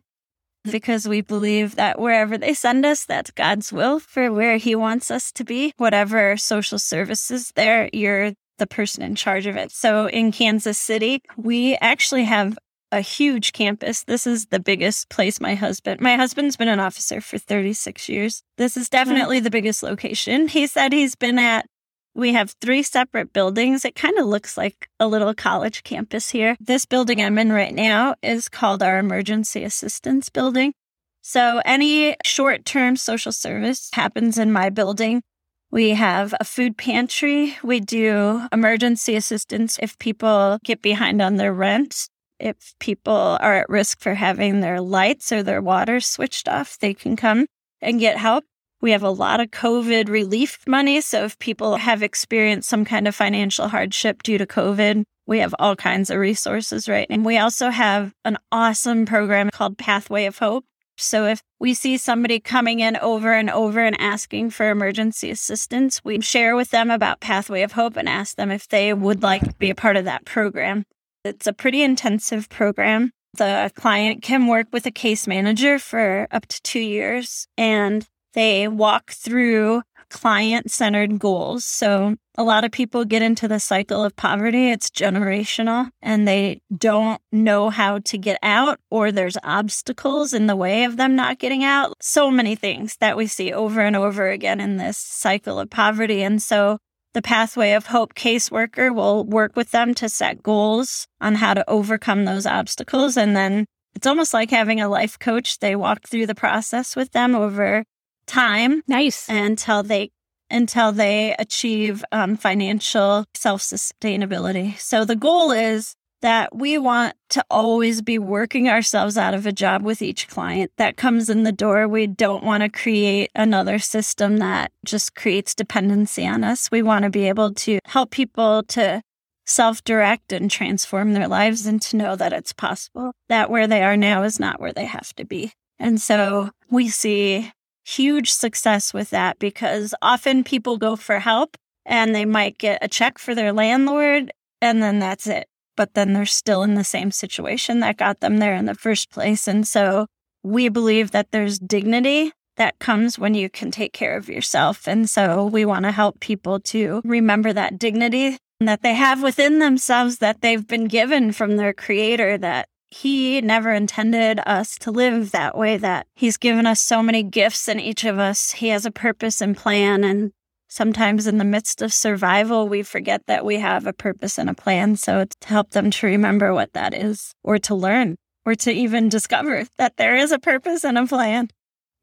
because 0.71 1.09
we 1.09 1.21
believe 1.21 1.77
that 1.77 1.99
wherever 1.99 2.39
they 2.39 2.55
send 2.55 2.87
us, 2.87 3.05
that's 3.05 3.31
God's 3.31 3.73
will 3.73 3.99
for 3.99 4.33
where 4.33 4.57
He 4.57 4.75
wants 4.75 5.11
us 5.11 5.33
to 5.33 5.45
be. 5.45 5.73
Whatever 5.77 6.37
social 6.37 6.79
services 6.79 7.53
there, 7.55 7.89
you're 7.93 8.33
the 8.59 8.67
person 8.67 9.03
in 9.03 9.15
charge 9.15 9.47
of 9.47 9.57
it. 9.57 9.73
So 9.73 10.07
in 10.07 10.31
Kansas 10.31 10.79
City, 10.79 11.23
we 11.37 11.77
actually 11.77 12.25
have 12.25 12.57
a 12.93 13.01
huge 13.01 13.53
campus. 13.53 14.05
This 14.05 14.27
is 14.27 14.47
the 14.47 14.61
biggest 14.61 15.09
place 15.09 15.41
my 15.41 15.55
husband, 15.55 16.01
my 16.01 16.17
husband's 16.17 16.57
been 16.57 16.69
an 16.69 16.79
officer 16.79 17.21
for 17.21 17.39
36 17.39 18.09
years. 18.09 18.43
This 18.59 18.77
is 18.77 18.89
hmm. 18.89 18.97
definitely 18.97 19.41
the 19.41 19.51
biggest 19.51 19.83
location. 19.83 20.47
He 20.47 20.67
said 20.67 20.93
he's 20.93 21.17
been 21.17 21.39
at 21.39 21.67
we 22.15 22.33
have 22.33 22.55
three 22.61 22.83
separate 22.83 23.33
buildings. 23.33 23.85
It 23.85 23.95
kind 23.95 24.19
of 24.19 24.27
looks 24.27 24.57
like 24.57 24.89
a 25.01 25.07
little 25.07 25.35
college 25.35 25.83
campus 25.83 26.31
here. 26.31 26.57
This 26.61 26.85
building 26.85 27.23
I'm 27.23 27.39
in 27.39 27.53
right 27.53 27.75
now 27.75 28.17
is 28.23 28.49
called 28.49 28.83
our 28.83 28.99
Emergency 28.99 29.65
Assistance 29.65 30.29
Building. 30.29 30.75
So 31.23 31.63
any 31.65 32.17
short 32.25 32.65
term 32.65 32.97
social 32.97 33.33
service 33.33 33.91
happens 33.93 34.39
in 34.39 34.53
my 34.53 34.71
building. 34.71 35.23
We 35.71 35.91
have 35.91 36.35
a 36.39 36.45
food 36.45 36.77
pantry. 36.77 37.57
We 37.63 37.81
do 37.81 38.43
emergency 38.53 39.17
assistance 39.17 39.79
if 39.81 39.99
people 39.99 40.59
get 40.65 40.83
behind 40.83 41.23
on 41.23 41.37
their 41.37 41.55
rent. 41.55 42.09
If 42.39 42.75
people 42.79 43.39
are 43.41 43.55
at 43.55 43.71
risk 43.71 44.01
for 44.01 44.15
having 44.15 44.61
their 44.61 44.81
lights 44.81 45.33
or 45.33 45.43
their 45.43 45.63
water 45.63 46.01
switched 46.01 46.49
off, 46.49 46.77
they 46.79 46.93
can 46.93 47.17
come 47.17 47.47
and 47.81 48.01
get 48.01 48.19
help. 48.19 48.45
We 48.83 48.91
have 48.91 49.05
a 49.05 49.11
lot 49.11 49.41
of 49.41 49.53
COVID 49.53 50.09
relief 50.09 50.59
money. 50.67 51.01
So 51.01 51.25
if 51.25 51.39
people 51.39 51.77
have 51.77 52.03
experienced 52.03 52.69
some 52.69 52.85
kind 52.85 53.09
of 53.09 53.15
financial 53.15 53.69
hardship 53.69 54.25
due 54.25 54.39
to 54.39 54.47
COVID, 54.47 55.05
we 55.27 55.39
have 55.39 55.55
all 55.61 55.77
kinds 55.77 56.11
of 56.11 56.19
resources, 56.19 56.89
right? 56.89 57.07
And 57.09 57.25
we 57.25 57.39
also 57.39 57.71
have 57.71 58.13
an 58.25 58.39
awesome 58.51 59.07
program 59.07 59.51
called 59.51 59.79
Pathway 59.79 60.27
of 60.27 60.39
Hope. 60.39 60.65
So 60.99 61.27
if 61.27 61.43
we 61.61 61.75
see 61.75 61.97
somebody 61.97 62.41
coming 62.41 62.81
in 62.81 62.97
over 62.97 63.33
and 63.33 63.49
over 63.49 63.81
and 63.81 63.99
asking 64.01 64.51
for 64.51 64.69
emergency 64.69 65.31
assistance, 65.31 66.03
we 66.05 66.21
share 66.21 66.57
with 66.57 66.71
them 66.71 66.91
about 66.91 67.21
Pathway 67.21 67.63
of 67.63 67.73
Hope 67.73 67.97
and 67.97 68.09
ask 68.09 68.37
them 68.37 68.51
if 68.51 68.69
they 68.69 68.93
would 68.93 69.23
like 69.23 69.43
to 69.43 69.55
be 69.55 69.71
a 69.71 69.75
part 69.77 69.97
of 69.97 70.05
that 70.05 70.25
program. 70.25 70.85
It's 71.25 71.47
a 71.47 71.53
pretty 71.53 71.83
intensive 71.83 72.49
program. 72.49 73.13
The 73.35 73.71
client 73.75 74.23
can 74.23 74.49
work 74.49 74.67
with 74.73 74.85
a 74.87 74.91
case 74.91 75.27
manager 75.27 75.79
for 75.79 76.29
up 76.31 76.47
to 76.47 76.61
two 76.63 76.81
years 76.81 77.47
and 77.57 78.07
they 78.35 78.69
walk 78.69 79.13
through 79.13 79.83
client 80.13 80.71
centered 80.71 81.19
goals. 81.19 81.65
So 81.65 82.17
a 82.37 82.43
lot 82.43 82.65
of 82.65 82.71
people 82.71 83.05
get 83.05 83.23
into 83.23 83.49
the 83.49 83.59
cycle 83.59 84.05
of 84.05 84.15
poverty. 84.15 84.71
It's 84.71 84.91
generational 84.91 85.91
and 86.01 86.29
they 86.29 86.61
don't 86.77 87.21
know 87.33 87.71
how 87.71 87.99
to 88.01 88.19
get 88.19 88.39
out 88.43 88.79
or 88.91 89.11
there's 89.11 89.37
obstacles 89.43 90.33
in 90.33 90.47
the 90.47 90.57
way 90.57 90.85
of 90.85 90.97
them 90.97 91.17
not 91.17 91.39
getting 91.39 91.65
out. 91.65 91.95
So 92.01 92.31
many 92.31 92.55
things 92.55 92.97
that 93.01 93.17
we 93.17 93.27
see 93.27 93.53
over 93.53 93.81
and 93.81 93.97
over 93.97 94.29
again 94.29 94.61
in 94.61 94.77
this 94.77 94.99
cycle 94.99 95.59
of 95.59 95.71
poverty. 95.71 96.23
And 96.23 96.43
so 96.43 96.79
the 97.15 97.23
Pathway 97.23 97.73
of 97.73 97.87
Hope 97.87 98.15
caseworker 98.15 98.95
will 98.95 99.25
work 99.25 99.57
with 99.57 99.71
them 99.71 99.95
to 99.95 100.09
set 100.09 100.43
goals 100.43 101.07
on 101.21 101.37
how 101.37 101.55
to 101.55 101.69
overcome 101.69 102.25
those 102.25 102.47
obstacles. 102.47 103.17
And 103.17 103.37
then 103.37 103.67
it's 103.95 104.07
almost 104.07 104.33
like 104.33 104.51
having 104.51 104.81
a 104.81 104.89
life 104.89 105.19
coach. 105.19 105.59
They 105.59 105.77
walk 105.77 106.07
through 106.07 106.27
the 106.27 106.35
process 106.35 106.97
with 106.97 107.13
them 107.13 107.35
over 107.35 107.85
time. 108.27 108.83
Nice. 108.87 109.29
Until 109.29 109.83
they 109.83 110.11
until 110.51 110.93
they 110.93 111.35
achieve 111.39 112.05
um, 112.13 112.37
financial 112.37 113.25
self 113.35 113.63
sustainability. 113.63 114.79
So 114.79 115.05
the 115.05 115.17
goal 115.17 115.51
is 115.51 115.95
that 116.21 116.55
we 116.55 116.79
want 116.79 117.15
to 117.31 117.45
always 117.51 118.01
be 118.01 118.19
working 118.19 118.69
ourselves 118.69 119.19
out 119.19 119.35
of 119.35 119.45
a 119.45 119.53
job 119.53 119.83
with 119.83 120.01
each 120.01 120.29
client 120.29 120.71
that 120.77 120.97
comes 120.97 121.29
in 121.29 121.43
the 121.43 121.53
door. 121.53 121.89
We 121.89 122.07
don't 122.07 122.45
want 122.45 122.63
to 122.63 122.69
create 122.69 123.31
another 123.35 123.81
system 123.81 124.37
that 124.39 124.71
just 124.85 125.17
creates 125.17 125.55
dependency 125.55 126.27
on 126.27 126.45
us. 126.45 126.71
We 126.71 126.83
want 126.83 127.03
to 127.05 127.11
be 127.11 127.29
able 127.29 127.53
to 127.55 127.81
help 127.87 128.11
people 128.13 128.63
to 128.69 129.03
self 129.45 129.83
direct 129.83 130.33
and 130.33 130.51
transform 130.51 131.13
their 131.13 131.29
lives 131.29 131.67
and 131.67 131.83
to 131.83 131.97
know 131.97 132.15
that 132.15 132.33
it's 132.33 132.53
possible, 132.53 133.13
that 133.29 133.51
where 133.51 133.67
they 133.67 133.83
are 133.83 133.97
now 133.97 134.23
is 134.23 134.39
not 134.39 134.61
where 134.61 134.73
they 134.73 134.87
have 134.87 135.13
to 135.17 135.25
be. 135.25 135.53
And 135.79 136.01
so 136.01 136.51
we 136.71 136.89
see 136.89 137.51
huge 137.85 138.31
success 138.31 138.95
with 138.95 139.11
that 139.11 139.39
because 139.39 139.95
often 140.03 140.45
people 140.45 140.77
go 140.77 140.97
for 140.97 141.19
help 141.19 141.57
and 141.85 142.15
they 142.15 142.25
might 142.25 142.59
get 142.59 142.79
a 142.83 142.89
check 142.89 143.19
for 143.19 143.35
their 143.35 143.53
landlord 143.53 144.33
and 144.61 144.83
then 144.83 144.99
that's 144.99 145.27
it. 145.27 145.49
But 145.77 145.95
then 145.95 146.13
they're 146.13 146.27
still 146.27 146.63
in 146.63 146.75
the 146.75 146.85
same 146.85 147.11
situation 147.11 147.81
that 147.81 147.97
got 147.97 148.21
them 148.21 148.39
there 148.39 148.55
in 148.55 148.67
the 148.67 148.75
first 148.75 149.11
place. 149.11 149.49
And 149.49 149.67
so 149.67 150.07
we 150.43 150.69
believe 150.69 151.11
that 151.11 151.33
there's 151.33 151.59
dignity 151.59 152.33
that 152.57 152.79
comes 152.79 153.19
when 153.19 153.35
you 153.35 153.49
can 153.49 153.71
take 153.71 153.93
care 153.93 154.17
of 154.17 154.29
yourself. 154.29 154.87
And 154.87 155.09
so 155.09 155.47
we 155.47 155.65
want 155.65 155.85
to 155.85 155.93
help 155.93 156.21
people 156.21 156.61
to 156.61 157.01
remember 157.05 157.53
that 157.53 157.79
dignity 157.79 158.37
that 158.61 158.83
they 158.83 158.95
have 158.95 159.23
within 159.23 159.59
themselves 159.59 160.19
that 160.19 160.41
they've 160.41 160.67
been 160.67 160.87
given 160.87 161.33
from 161.33 161.57
their 161.57 161.73
creator 161.73 162.39
that 162.39 162.69
he 162.93 163.41
never 163.41 163.73
intended 163.73 164.39
us 164.45 164.77
to 164.77 164.91
live 164.91 165.31
that 165.31 165.57
way, 165.57 165.79
that 165.79 166.07
he's 166.15 166.37
given 166.37 166.67
us 166.67 166.79
so 166.79 167.03
many 167.03 167.23
gifts 167.23 167.67
in 167.67 167.81
each 167.81 168.05
of 168.05 168.19
us, 168.19 168.53
he 168.53 168.69
has 168.69 168.85
a 168.85 168.91
purpose 168.91 169.41
and 169.41 169.57
plan. 169.57 170.05
And 170.05 170.33
sometimes 170.69 171.27
in 171.27 171.39
the 171.39 171.45
midst 171.45 171.81
of 171.81 171.93
survival, 171.93 172.69
we 172.69 172.83
forget 172.83 173.25
that 173.27 173.47
we 173.47 173.57
have 173.57 173.87
a 173.87 173.95
purpose 173.95 174.39
and 174.39 174.51
a 174.51 174.55
plan. 174.55 174.97
So 174.97 175.21
it's 175.21 175.37
to 175.41 175.49
help 175.49 175.71
them 175.71 175.91
to 175.91 176.07
remember 176.07 176.53
what 176.53 176.75
that 176.75 176.93
is 176.93 177.35
or 177.43 177.59
to 177.61 177.75
learn 177.75 178.17
or 178.45 178.55
to 178.57 178.71
even 178.71 179.09
discover 179.09 179.65
that 179.79 179.97
there 179.97 180.17
is 180.17 180.31
a 180.31 180.39
purpose 180.39 180.85
and 180.85 180.99
a 180.99 181.07
plan. 181.07 181.49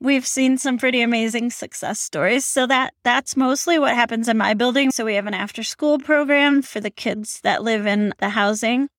We've 0.02 0.26
seen 0.26 0.58
some 0.58 0.80
pretty 0.80 1.02
amazing 1.02 1.52
success 1.52 2.00
stories. 2.00 2.46
So 2.46 2.66
that 2.66 2.96
that's 3.04 3.38
mostly 3.38 3.78
what 3.78 3.94
happens 3.94 4.28
in 4.28 4.38
my 4.38 4.56
building. 4.56 4.90
So 4.90 5.06
we 5.06 5.16
have 5.16 5.28
an 5.28 5.34
after 5.36 5.62
school 5.62 6.00
program 6.00 6.64
for 6.64 6.80
the 6.80 6.90
kids 6.90 7.42
that 7.44 7.64
live 7.64 7.86
in 7.86 8.14
the 8.18 8.30
housing 8.30 8.90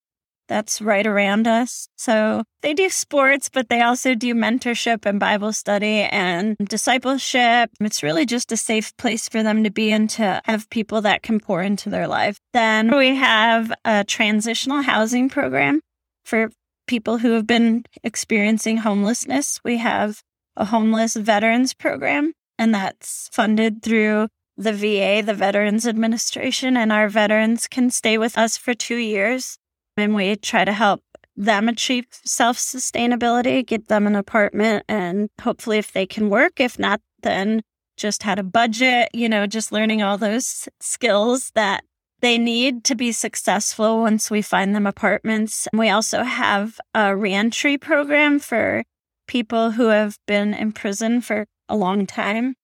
that's 0.51 0.81
right 0.81 1.07
around 1.07 1.47
us. 1.47 1.87
So 1.95 2.43
they 2.61 2.73
do 2.73 2.89
sports, 2.89 3.47
but 3.47 3.69
they 3.69 3.81
also 3.81 4.15
do 4.15 4.35
mentorship 4.35 5.05
and 5.05 5.17
Bible 5.17 5.53
study 5.53 6.01
and 6.01 6.57
discipleship. 6.57 7.69
It's 7.79 8.03
really 8.03 8.25
just 8.25 8.51
a 8.51 8.57
safe 8.57 8.95
place 8.97 9.29
for 9.29 9.43
them 9.43 9.63
to 9.63 9.71
be 9.71 9.93
and 9.93 10.09
to 10.09 10.41
have 10.43 10.69
people 10.69 11.01
that 11.03 11.23
can 11.23 11.39
pour 11.39 11.61
into 11.61 11.89
their 11.89 12.05
life. 12.05 12.37
Then 12.51 12.93
we 12.93 13.15
have 13.15 13.71
a 13.85 14.03
transitional 14.03 14.81
housing 14.81 15.29
program 15.29 15.79
for 16.25 16.51
people 16.85 17.19
who 17.19 17.31
have 17.31 17.47
been 17.47 17.85
experiencing 18.03 18.75
homelessness. 18.75 19.61
We 19.63 19.77
have 19.77 20.21
a 20.57 20.65
homeless 20.65 21.15
veterans 21.15 21.73
program, 21.73 22.33
and 22.59 22.75
that's 22.75 23.29
funded 23.31 23.81
through 23.83 24.27
the 24.57 24.73
VA, 24.73 25.23
the 25.25 25.33
Veterans 25.33 25.87
Administration, 25.87 26.75
and 26.75 26.91
our 26.91 27.07
veterans 27.07 27.69
can 27.69 27.89
stay 27.89 28.17
with 28.17 28.37
us 28.37 28.57
for 28.57 28.73
two 28.73 28.97
years 28.97 29.57
and 29.97 30.15
we 30.15 30.35
try 30.35 30.65
to 30.65 30.73
help 30.73 31.01
them 31.35 31.69
achieve 31.69 32.05
self 32.11 32.57
sustainability, 32.57 33.65
get 33.65 33.87
them 33.87 34.07
an 34.07 34.15
apartment, 34.15 34.85
and 34.87 35.29
hopefully, 35.41 35.77
if 35.77 35.91
they 35.91 36.05
can 36.05 36.29
work, 36.29 36.59
if 36.59 36.77
not, 36.77 37.01
then 37.23 37.61
just 37.97 38.23
how 38.23 38.35
to 38.35 38.43
budget, 38.43 39.09
you 39.13 39.29
know, 39.29 39.45
just 39.45 39.71
learning 39.71 40.01
all 40.01 40.17
those 40.17 40.67
skills 40.79 41.51
that 41.55 41.83
they 42.21 42.37
need 42.37 42.83
to 42.85 42.95
be 42.95 43.11
successful 43.11 44.01
once 44.01 44.29
we 44.29 44.41
find 44.41 44.75
them 44.75 44.87
apartments. 44.87 45.67
We 45.73 45.89
also 45.89 46.23
have 46.23 46.79
a 46.93 47.15
reentry 47.15 47.77
program 47.77 48.39
for 48.39 48.83
people 49.27 49.71
who 49.71 49.87
have 49.87 50.17
been 50.27 50.53
in 50.53 50.71
prison 50.71 51.21
for 51.21 51.45
a 51.67 51.75
long 51.75 52.05
time. 52.05 52.55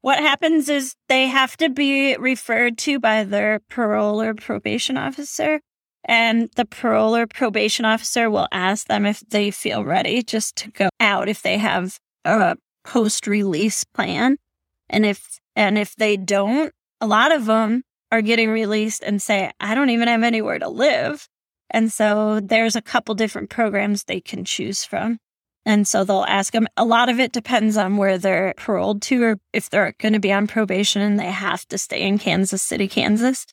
What 0.00 0.18
happens 0.18 0.68
is 0.68 0.94
they 1.08 1.26
have 1.26 1.56
to 1.58 1.68
be 1.68 2.16
referred 2.16 2.78
to 2.78 3.00
by 3.00 3.24
their 3.24 3.60
parole 3.68 4.22
or 4.22 4.34
probation 4.34 4.96
officer 4.96 5.60
and 6.04 6.50
the 6.56 6.64
parole 6.64 7.14
or 7.14 7.26
probation 7.26 7.84
officer 7.84 8.30
will 8.30 8.48
ask 8.50 8.86
them 8.86 9.06
if 9.06 9.20
they 9.20 9.50
feel 9.50 9.84
ready 9.84 10.22
just 10.22 10.56
to 10.56 10.70
go 10.70 10.88
out 10.98 11.28
if 11.28 11.42
they 11.42 11.58
have 11.58 11.98
a 12.24 12.56
post 12.84 13.26
release 13.26 13.84
plan. 13.84 14.36
And 14.88 15.06
if, 15.06 15.40
and 15.54 15.78
if 15.78 15.94
they 15.96 16.16
don't, 16.16 16.72
a 17.00 17.06
lot 17.06 17.32
of 17.32 17.46
them 17.46 17.82
are 18.10 18.22
getting 18.22 18.50
released 18.50 19.02
and 19.02 19.22
say, 19.22 19.52
I 19.60 19.74
don't 19.74 19.90
even 19.90 20.08
have 20.08 20.22
anywhere 20.22 20.58
to 20.58 20.68
live. 20.68 21.28
And 21.70 21.92
so 21.92 22.40
there's 22.40 22.76
a 22.76 22.82
couple 22.82 23.14
different 23.14 23.48
programs 23.48 24.04
they 24.04 24.20
can 24.20 24.44
choose 24.44 24.84
from. 24.84 25.18
And 25.64 25.86
so 25.86 26.04
they'll 26.04 26.26
ask 26.28 26.52
them. 26.52 26.66
A 26.76 26.84
lot 26.84 27.08
of 27.08 27.20
it 27.20 27.32
depends 27.32 27.76
on 27.76 27.96
where 27.96 28.18
they're 28.18 28.52
paroled 28.56 29.00
to 29.02 29.22
or 29.22 29.36
if 29.52 29.70
they're 29.70 29.94
going 29.98 30.12
to 30.12 30.20
be 30.20 30.32
on 30.32 30.48
probation 30.48 31.00
and 31.00 31.18
they 31.18 31.30
have 31.30 31.66
to 31.68 31.78
stay 31.78 32.02
in 32.02 32.18
Kansas 32.18 32.62
City, 32.62 32.88
Kansas 32.88 33.46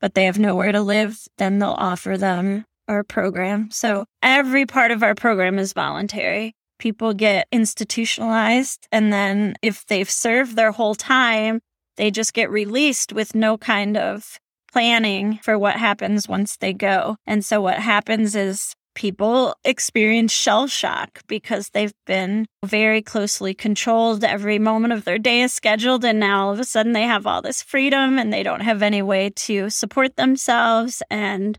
but 0.00 0.14
they 0.14 0.24
have 0.24 0.38
nowhere 0.38 0.72
to 0.72 0.80
live, 0.80 1.18
then 1.38 1.58
they'll 1.58 1.70
offer 1.70 2.16
them 2.16 2.64
our 2.88 3.04
program. 3.04 3.70
So 3.70 4.06
every 4.22 4.66
part 4.66 4.90
of 4.90 5.02
our 5.02 5.14
program 5.14 5.58
is 5.58 5.72
voluntary. 5.72 6.54
People 6.78 7.12
get 7.12 7.46
institutionalized. 7.52 8.86
And 8.92 9.12
then 9.12 9.56
if 9.62 9.84
they've 9.86 10.10
served 10.10 10.56
their 10.56 10.72
whole 10.72 10.94
time, 10.94 11.60
they 11.96 12.10
just 12.10 12.32
get 12.32 12.50
released 12.50 13.12
with 13.12 13.34
no 13.34 13.58
kind 13.58 13.96
of 13.96 14.38
planning 14.72 15.38
for 15.42 15.58
what 15.58 15.76
happens 15.76 16.28
once 16.28 16.56
they 16.56 16.72
go. 16.72 17.16
And 17.26 17.44
so 17.44 17.60
what 17.60 17.78
happens 17.78 18.36
is 18.36 18.74
people 18.98 19.54
experience 19.64 20.32
shell 20.32 20.66
shock 20.66 21.20
because 21.28 21.68
they've 21.68 21.94
been 22.04 22.44
very 22.64 23.00
closely 23.00 23.54
controlled. 23.54 24.24
Every 24.24 24.58
moment 24.58 24.92
of 24.92 25.04
their 25.04 25.18
day 25.18 25.42
is 25.42 25.52
scheduled, 25.52 26.04
and 26.04 26.18
now 26.18 26.46
all 26.46 26.52
of 26.52 26.58
a 26.58 26.64
sudden 26.64 26.94
they 26.94 27.04
have 27.04 27.24
all 27.24 27.40
this 27.40 27.62
freedom 27.62 28.18
and 28.18 28.32
they 28.32 28.42
don't 28.42 28.62
have 28.62 28.82
any 28.82 29.00
way 29.00 29.30
to 29.30 29.70
support 29.70 30.16
themselves. 30.16 31.00
And 31.10 31.56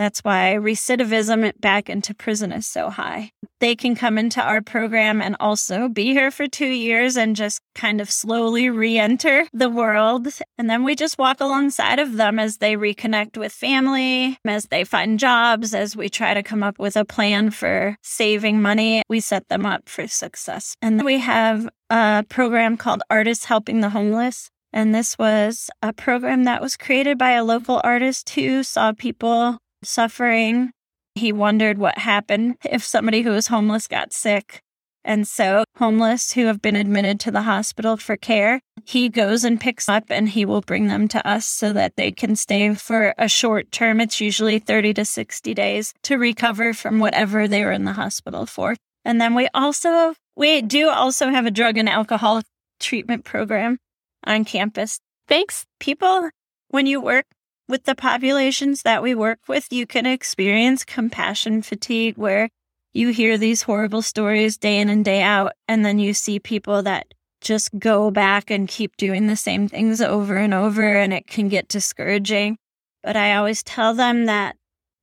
that's 0.00 0.20
why 0.20 0.56
recidivism 0.58 1.52
back 1.60 1.90
into 1.90 2.14
prison 2.14 2.52
is 2.52 2.66
so 2.66 2.88
high. 2.88 3.32
They 3.60 3.76
can 3.76 3.94
come 3.94 4.16
into 4.16 4.40
our 4.40 4.62
program 4.62 5.20
and 5.20 5.36
also 5.38 5.90
be 5.90 6.06
here 6.06 6.30
for 6.30 6.46
two 6.46 6.68
years 6.68 7.18
and 7.18 7.36
just 7.36 7.60
kind 7.74 8.00
of 8.00 8.10
slowly 8.10 8.70
re 8.70 8.98
enter 8.98 9.46
the 9.52 9.68
world. 9.68 10.28
And 10.56 10.70
then 10.70 10.84
we 10.84 10.94
just 10.96 11.18
walk 11.18 11.40
alongside 11.40 11.98
of 11.98 12.16
them 12.16 12.38
as 12.38 12.56
they 12.56 12.76
reconnect 12.76 13.36
with 13.36 13.52
family, 13.52 14.38
as 14.46 14.64
they 14.66 14.84
find 14.84 15.18
jobs, 15.18 15.74
as 15.74 15.94
we 15.94 16.08
try 16.08 16.32
to 16.32 16.42
come 16.42 16.62
up 16.62 16.78
with 16.78 16.96
a 16.96 17.04
plan 17.04 17.50
for 17.50 17.98
saving 18.02 18.62
money. 18.62 19.02
We 19.08 19.20
set 19.20 19.48
them 19.48 19.66
up 19.66 19.88
for 19.88 20.08
success. 20.08 20.74
And 20.80 21.04
we 21.04 21.18
have 21.18 21.68
a 21.90 22.24
program 22.30 22.78
called 22.78 23.02
Artists 23.10 23.44
Helping 23.44 23.80
the 23.80 23.90
Homeless. 23.90 24.48
And 24.72 24.94
this 24.94 25.18
was 25.18 25.68
a 25.82 25.92
program 25.92 26.44
that 26.44 26.62
was 26.62 26.76
created 26.76 27.18
by 27.18 27.32
a 27.32 27.44
local 27.44 27.80
artist 27.84 28.30
who 28.30 28.62
saw 28.62 28.92
people 28.92 29.58
suffering. 29.82 30.70
He 31.14 31.32
wondered 31.32 31.78
what 31.78 31.98
happened 31.98 32.56
if 32.64 32.84
somebody 32.84 33.22
who 33.22 33.30
was 33.30 33.48
homeless 33.48 33.86
got 33.86 34.12
sick. 34.12 34.62
And 35.04 35.26
so, 35.26 35.64
homeless 35.78 36.32
who 36.32 36.46
have 36.46 36.60
been 36.60 36.76
admitted 36.76 37.20
to 37.20 37.30
the 37.30 37.42
hospital 37.42 37.96
for 37.96 38.16
care, 38.16 38.60
he 38.84 39.08
goes 39.08 39.44
and 39.44 39.60
picks 39.60 39.88
up 39.88 40.04
and 40.10 40.28
he 40.28 40.44
will 40.44 40.60
bring 40.60 40.88
them 40.88 41.08
to 41.08 41.26
us 41.26 41.46
so 41.46 41.72
that 41.72 41.96
they 41.96 42.12
can 42.12 42.36
stay 42.36 42.74
for 42.74 43.14
a 43.16 43.28
short 43.28 43.72
term. 43.72 44.00
It's 44.00 44.20
usually 44.20 44.58
30 44.58 44.94
to 44.94 45.04
60 45.04 45.54
days 45.54 45.94
to 46.02 46.18
recover 46.18 46.74
from 46.74 46.98
whatever 46.98 47.48
they 47.48 47.64
were 47.64 47.72
in 47.72 47.84
the 47.84 47.94
hospital 47.94 48.44
for. 48.44 48.76
And 49.04 49.20
then 49.20 49.34
we 49.34 49.48
also, 49.54 50.14
we 50.36 50.60
do 50.60 50.90
also 50.90 51.30
have 51.30 51.46
a 51.46 51.50
drug 51.50 51.78
and 51.78 51.88
alcohol 51.88 52.42
treatment 52.78 53.24
program 53.24 53.78
on 54.26 54.44
campus. 54.44 55.00
Thanks. 55.28 55.64
People, 55.78 56.28
when 56.68 56.86
you 56.86 57.00
work 57.00 57.24
with 57.70 57.84
the 57.84 57.94
populations 57.94 58.82
that 58.82 59.02
we 59.02 59.14
work 59.14 59.38
with, 59.48 59.72
you 59.72 59.86
can 59.86 60.04
experience 60.04 60.84
compassion 60.84 61.62
fatigue 61.62 62.18
where 62.18 62.50
you 62.92 63.10
hear 63.10 63.38
these 63.38 63.62
horrible 63.62 64.02
stories 64.02 64.58
day 64.58 64.78
in 64.78 64.88
and 64.88 65.04
day 65.04 65.22
out, 65.22 65.52
and 65.68 65.86
then 65.86 66.00
you 66.00 66.12
see 66.12 66.40
people 66.40 66.82
that 66.82 67.06
just 67.40 67.70
go 67.78 68.10
back 68.10 68.50
and 68.50 68.68
keep 68.68 68.96
doing 68.96 69.28
the 69.28 69.36
same 69.36 69.68
things 69.68 70.00
over 70.00 70.36
and 70.36 70.52
over, 70.52 70.96
and 70.96 71.12
it 71.12 71.28
can 71.28 71.48
get 71.48 71.68
discouraging. 71.68 72.58
But 73.04 73.16
I 73.16 73.36
always 73.36 73.62
tell 73.62 73.94
them 73.94 74.26
that, 74.26 74.56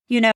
you 0.10 0.20
know, 0.20 0.32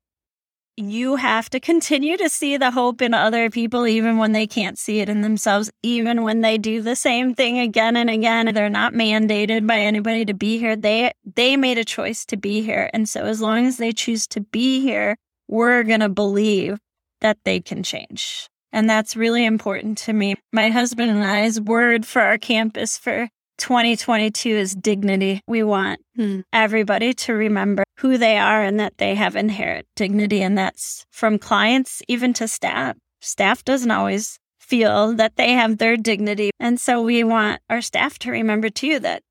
you 0.78 1.18
have 1.18 1.50
to 1.50 1.60
continue 1.60 2.18
to 2.18 2.30
see 2.30 2.58
the 2.58 2.72
hope 2.72 3.02
in 3.02 3.14
other 3.14 3.50
people, 3.50 3.88
even 3.88 4.18
when 4.18 4.32
they 4.32 4.48
can't 4.48 4.78
see 4.78 5.00
it 5.00 5.10
in 5.10 5.22
themselves, 5.22 5.72
even 5.84 6.24
when 6.24 6.42
they 6.42 6.58
do 6.58 6.82
the 6.82 6.96
same 6.96 7.36
thing 7.36 7.60
again 7.60 7.96
and 7.96 8.10
again. 8.10 8.54
They're 8.54 8.70
not 8.70 8.94
mandated 8.94 9.68
by 9.68 9.80
anybody 9.80 10.26
to 10.26 10.34
be 10.34 10.58
here. 10.58 10.76
They, 10.76 11.12
they 11.26 11.58
made 11.58 11.78
a 11.78 11.86
choice 11.86 12.26
to 12.26 12.38
be 12.38 12.62
here. 12.62 12.90
And 12.94 13.08
so 13.08 13.26
as 13.26 13.42
long 13.42 13.66
as 13.66 13.78
they 13.78 13.92
choose 13.92 14.28
to 14.28 14.42
be 14.42 14.82
here, 14.82 15.18
we're 15.48 15.84
to 15.84 16.10
believe 16.10 16.80
that 17.20 17.38
they 17.44 17.60
can 17.60 17.84
change. 17.84 18.48
And 18.72 18.90
that's 18.90 19.16
really 19.16 19.46
important 19.46 19.98
to 20.00 20.14
me. 20.14 20.36
My 20.54 20.70
husband 20.70 21.12
and 21.12 21.24
I's 21.24 21.60
word 21.60 22.06
for 22.06 22.22
our 22.22 22.38
campus 22.38 22.98
for 22.98 23.30
2022 23.62 24.50
is 24.50 24.74
dignity. 24.74 25.42
We 25.48 25.62
want 25.62 26.02
hmm. 26.16 26.42
everybody 26.52 27.14
to 27.14 27.34
remember 27.34 27.84
who 28.00 28.18
they 28.18 28.40
are 28.40 28.64
and 28.64 28.80
that 28.80 28.98
they 28.98 29.14
have 29.14 29.36
inherent 29.36 29.86
dignity. 29.96 30.42
And 30.42 30.58
that's 30.58 31.06
from 31.12 31.38
clients 31.38 32.02
even 32.08 32.34
to 32.34 32.48
staff. 32.48 32.98
Staff 33.20 33.64
doesn't 33.64 33.92
always 33.92 34.40
feel 34.60 35.14
that 35.14 35.36
they 35.36 35.52
have 35.52 35.78
their 35.78 35.96
dignity. 35.96 36.50
And 36.60 36.82
so 36.82 37.04
we 37.04 37.24
want 37.24 37.62
our 37.70 37.82
staff 37.82 38.18
to 38.20 38.32
remember 38.32 38.70
too 38.70 39.00
that 39.00 39.22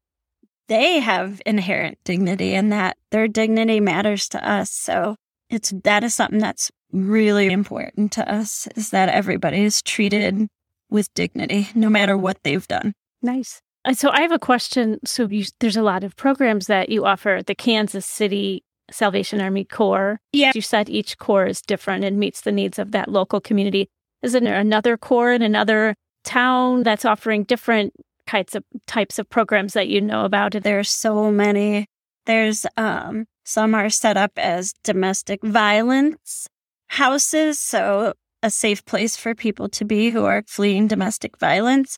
they 0.68 1.00
have 1.00 1.42
inherent 1.44 1.98
dignity 2.04 2.54
and 2.54 2.70
that 2.70 2.96
their 3.10 3.26
dignity 3.26 3.80
matters 3.80 4.28
to 4.28 4.48
us. 4.48 4.70
So 4.70 5.16
it's 5.48 5.74
that 5.82 6.04
is 6.04 6.14
something 6.14 6.38
that's 6.38 6.70
really 6.92 7.50
important 7.50 8.12
to 8.12 8.32
us 8.32 8.68
is 8.76 8.90
that 8.90 9.08
everybody 9.08 9.64
is 9.64 9.82
treated 9.82 10.46
with 10.88 11.12
dignity, 11.14 11.68
no 11.74 11.90
matter 11.90 12.16
what 12.16 12.38
they've 12.44 12.68
done. 12.68 12.92
Nice. 13.22 13.60
Uh, 13.84 13.94
so 13.94 14.10
I 14.10 14.20
have 14.20 14.32
a 14.32 14.38
question. 14.38 14.98
So 15.04 15.26
you, 15.26 15.44
there's 15.60 15.76
a 15.76 15.82
lot 15.82 16.04
of 16.04 16.16
programs 16.16 16.66
that 16.66 16.88
you 16.88 17.04
offer 17.04 17.40
the 17.46 17.54
Kansas 17.54 18.06
City 18.06 18.62
Salvation 18.90 19.40
Army 19.40 19.64
Corps. 19.64 20.20
Yeah. 20.32 20.52
You 20.54 20.60
said 20.60 20.88
each 20.88 21.18
corps 21.18 21.46
is 21.46 21.62
different 21.62 22.04
and 22.04 22.18
meets 22.18 22.42
the 22.42 22.52
needs 22.52 22.78
of 22.78 22.92
that 22.92 23.08
local 23.08 23.40
community. 23.40 23.88
Isn't 24.22 24.44
there 24.44 24.58
another 24.58 24.96
corps 24.96 25.32
in 25.32 25.42
another 25.42 25.94
town 26.24 26.82
that's 26.82 27.04
offering 27.04 27.44
different 27.44 27.94
types 28.26 28.54
of 28.54 28.64
types 28.86 29.18
of 29.18 29.28
programs 29.30 29.72
that 29.72 29.88
you 29.88 30.00
know 30.00 30.24
about? 30.24 30.52
There's 30.52 30.90
so 30.90 31.30
many. 31.30 31.86
There's 32.26 32.66
um 32.76 33.26
some 33.44 33.74
are 33.74 33.90
set 33.90 34.16
up 34.16 34.32
as 34.36 34.74
domestic 34.84 35.42
violence 35.42 36.46
houses, 36.88 37.58
so 37.58 38.12
a 38.42 38.50
safe 38.50 38.84
place 38.84 39.16
for 39.16 39.34
people 39.34 39.68
to 39.68 39.84
be 39.84 40.10
who 40.10 40.24
are 40.24 40.42
fleeing 40.46 40.86
domestic 40.86 41.38
violence. 41.38 41.96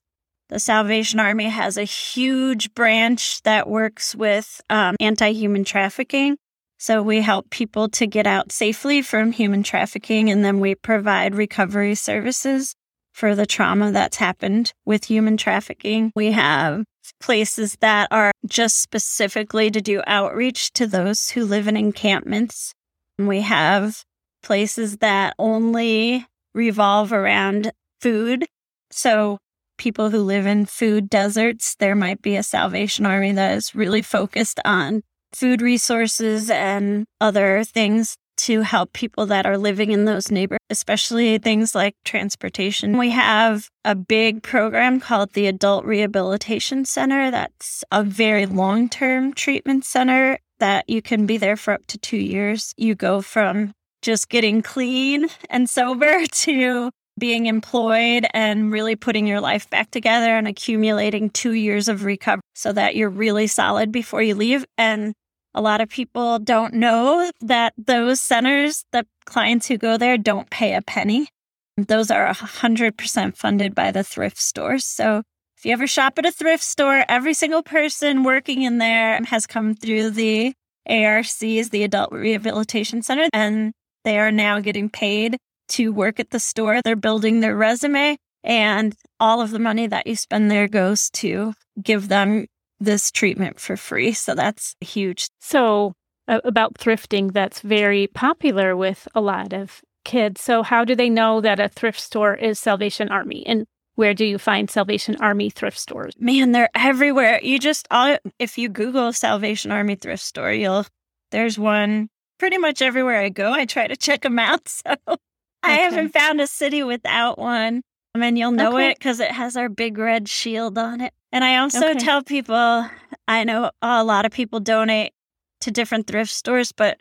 The 0.53 0.59
Salvation 0.59 1.19
Army 1.19 1.49
has 1.49 1.79
a 1.79 1.85
huge 1.85 2.75
branch 2.75 3.41
that 3.45 3.71
works 3.71 4.15
with 4.15 4.61
um, 4.69 4.97
anti 5.01 5.33
human 5.33 5.65
trafficking. 5.65 6.37
So 6.77 7.01
we 7.01 7.23
help 7.23 7.49
people 7.49 7.89
to 7.89 8.07
get 8.07 8.27
out 8.27 8.53
safely 8.53 9.01
from 9.01 9.33
human 9.33 9.63
trafficking, 9.63 10.29
and 10.29 10.45
then 10.45 10.61
we 10.61 10.75
provide 10.75 11.35
recovery 11.35 11.95
services 11.95 12.75
for 13.15 13.35
the 13.35 13.47
trauma 13.47 13.93
that's 13.93 14.19
happened 14.19 14.75
with 14.85 15.05
human 15.05 15.39
trafficking. 15.39 16.13
We 16.15 16.33
have 16.33 16.85
places 17.19 17.79
that 17.81 18.09
are 18.11 18.33
just 18.47 18.77
specifically 18.77 19.71
to 19.71 19.81
do 19.81 20.03
outreach 20.07 20.71
to 20.75 20.87
those 20.87 21.31
who 21.31 21.47
live 21.47 21.67
in 21.67 21.79
encampments. 21.79 22.75
We 23.19 23.41
have 23.41 24.03
places 24.43 24.99
that 24.99 25.33
only 25.39 26.27
revolve 26.55 27.11
around 27.11 27.73
food. 28.03 28.45
So, 28.91 29.39
people 29.83 30.11
who 30.11 30.23
live 30.23 30.47
in 30.47 30.65
food 30.65 31.11
deserts, 31.11 31.75
there 31.81 31.97
might 31.97 32.23
be 32.23 32.37
a 32.37 32.43
Salvation 32.45 33.05
Army 33.05 33.33
that 33.33 33.57
is 33.57 33.75
really 33.75 34.01
focused 34.01 34.61
on 34.65 35.03
food 35.33 35.61
resources 35.61 36.51
and 36.51 37.05
other 37.21 37.65
things 37.65 38.17
to 38.37 38.61
help 38.61 38.93
people 38.93 39.27
that 39.27 39.45
are 39.45 39.59
living 39.59 39.91
in 39.91 40.05
those 40.05 40.31
neighborhoods, 40.31 40.63
especially 40.71 41.37
things 41.39 41.75
like 41.75 41.97
transportation. 42.05 42.97
We 42.97 43.11
have 43.11 43.69
a 43.85 43.97
big 43.97 44.45
program 44.45 45.01
called 45.01 45.33
the 45.33 45.49
Adult 45.49 45.85
Rehabilitation 45.85 46.85
Center. 46.85 47.33
That's 47.33 47.83
a 47.91 48.05
very 48.05 48.47
long 48.47 48.89
term 48.89 49.33
treatment 49.33 49.85
center 49.85 50.39
that 50.61 50.89
you 50.89 51.03
can 51.03 51.27
be 51.27 51.39
there 51.39 51.57
for 51.57 51.75
up 51.75 51.87
to 51.89 51.99
two 51.99 52.19
years. 52.19 52.73
You 52.77 52.95
go 52.95 53.21
from 53.21 53.73
just 54.01 54.29
getting 54.29 54.63
clean 54.63 55.27
and 55.51 55.69
sober 55.69 56.25
to 56.31 56.91
being 57.19 57.47
employed 57.47 58.27
and 58.33 58.73
really 58.73 58.97
putting 58.97 59.27
your 59.27 59.41
life 59.41 59.69
back 59.71 59.91
together 59.91 60.37
and 60.37 60.49
accumulating 60.49 61.31
two 61.31 61.53
years 61.53 61.89
of 61.89 62.05
recovery 62.05 62.43
so 62.55 62.73
that 62.73 62.97
you're 62.97 63.11
really 63.11 63.47
solid 63.47 63.93
before 63.93 64.23
you 64.23 64.35
leave. 64.35 64.65
And 64.79 65.13
a 65.55 65.61
lot 65.61 65.81
of 65.81 65.89
people 65.89 66.39
don't 66.39 66.75
know 66.75 67.31
that 67.43 67.75
those 67.77 68.21
centers, 68.21 68.85
the 68.93 69.07
clients 69.27 69.69
who 69.69 69.77
go 69.77 69.97
there 69.97 70.17
don't 70.17 70.49
pay 70.51 70.75
a 70.75 70.83
penny. 70.83 71.29
Those 71.77 72.11
are 72.11 72.33
100% 72.33 73.37
funded 73.37 73.75
by 73.75 73.91
the 73.91 74.05
thrift 74.05 74.39
stores. 74.39 74.85
So 74.85 75.23
if 75.57 75.67
you 75.67 75.73
ever 75.73 75.87
shop 75.87 76.19
at 76.19 76.27
a 76.27 76.33
thrift 76.33 76.65
store, 76.65 77.05
every 77.09 77.35
single 77.35 77.63
person 77.63 78.25
working 78.25 78.63
in 78.63 78.79
there 78.79 79.21
has 79.25 79.47
come 79.47 79.75
through 79.75 80.11
the 80.11 80.55
ARCs, 80.89 81.39
the 81.39 81.83
Adult 81.85 82.13
Rehabilitation 82.13 83.03
Center, 83.03 83.29
and 83.33 83.73
they 84.05 84.19
are 84.19 84.33
now 84.33 84.61
getting 84.61 84.89
paid 84.89 85.37
to 85.73 85.93
work 85.93 86.21
at 86.21 86.31
the 86.31 86.41
store. 86.41 86.81
They're 86.83 86.97
building 86.97 87.41
their 87.41 87.57
resume, 87.57 88.17
and 88.45 88.95
all 89.21 89.41
of 89.41 89.51
the 89.51 89.59
money 89.59 89.87
that 89.87 90.07
you 90.07 90.17
spend 90.17 90.51
there 90.51 90.69
goes 90.69 91.11
to 91.11 91.55
give 91.83 92.09
them 92.09 92.47
this 92.81 93.11
treatment 93.11 93.61
for 93.61 93.77
free. 93.77 94.13
So 94.13 94.35
that's 94.35 94.75
huge. 94.81 95.29
So, 95.41 95.93
uh, 96.29 96.41
about 96.45 96.75
thrifting, 96.75 97.33
that's 97.33 97.61
very 97.61 98.07
popular 98.07 98.77
with 98.77 99.07
a 99.15 99.21
lot 99.21 99.53
of 99.53 99.81
kids. 100.05 100.41
So, 100.41 100.63
how 100.63 100.85
do 100.85 100.95
they 100.95 101.11
know 101.11 101.41
that 101.41 101.61
a 101.61 101.69
thrift 101.69 102.01
store 102.01 102.35
is 102.35 102.59
Salvation 102.59 103.09
Army? 103.09 103.47
And 103.47 103.67
where 103.95 104.15
do 104.15 104.25
you 104.25 104.39
find 104.39 104.71
Salvation 104.71 105.17
Army 105.21 105.51
thrift 105.51 105.79
stores? 105.79 106.15
Man, 106.19 106.53
they're 106.53 106.71
everywhere. 106.75 107.41
You 107.43 107.59
just 107.59 107.87
all 107.91 108.17
if 108.39 108.59
you 108.59 108.69
Google 108.69 109.13
Salvation 109.13 109.71
Army 109.71 109.97
thrift 109.97 110.23
store, 110.23 110.53
you'll 110.53 110.87
there's 111.31 111.59
one 111.59 112.09
pretty 112.39 112.59
much 112.59 112.83
everywhere 112.83 113.21
I 113.21 113.29
go, 113.29 113.53
I 113.53 113.67
try 113.67 113.87
to 113.87 113.97
check 113.97 114.23
them 114.23 114.39
out. 114.39 114.69
So 115.07 115.17
I 115.63 115.75
haven't 115.75 116.11
found 116.11 116.41
a 116.41 116.47
city 116.47 116.83
without 116.83 117.39
one. 117.39 117.83
I 118.15 118.19
mean, 118.19 118.37
you'll 118.37 118.53
know 118.53 118.75
okay. 118.75 118.91
it 118.91 118.99
because 118.99 119.21
it 119.21 119.31
has 119.31 119.57
our 119.57 119.69
big 119.69 119.97
red 119.97 120.29
shield 120.29 120.77
on 120.77 121.01
it. 121.01 121.13
And 121.31 121.45
I 121.45 121.59
also 121.59 121.91
okay. 121.91 121.99
tell 121.99 122.23
people 122.23 122.87
I 123.27 123.45
know 123.45 123.71
a 123.81 124.05
lot 124.05 124.27
of 124.27 124.33
people 124.33 124.61
donate 124.61 125.13
to 125.61 125.71
different 125.71 126.07
thrift 126.07 126.31
stores, 126.31 126.73
but 126.73 127.01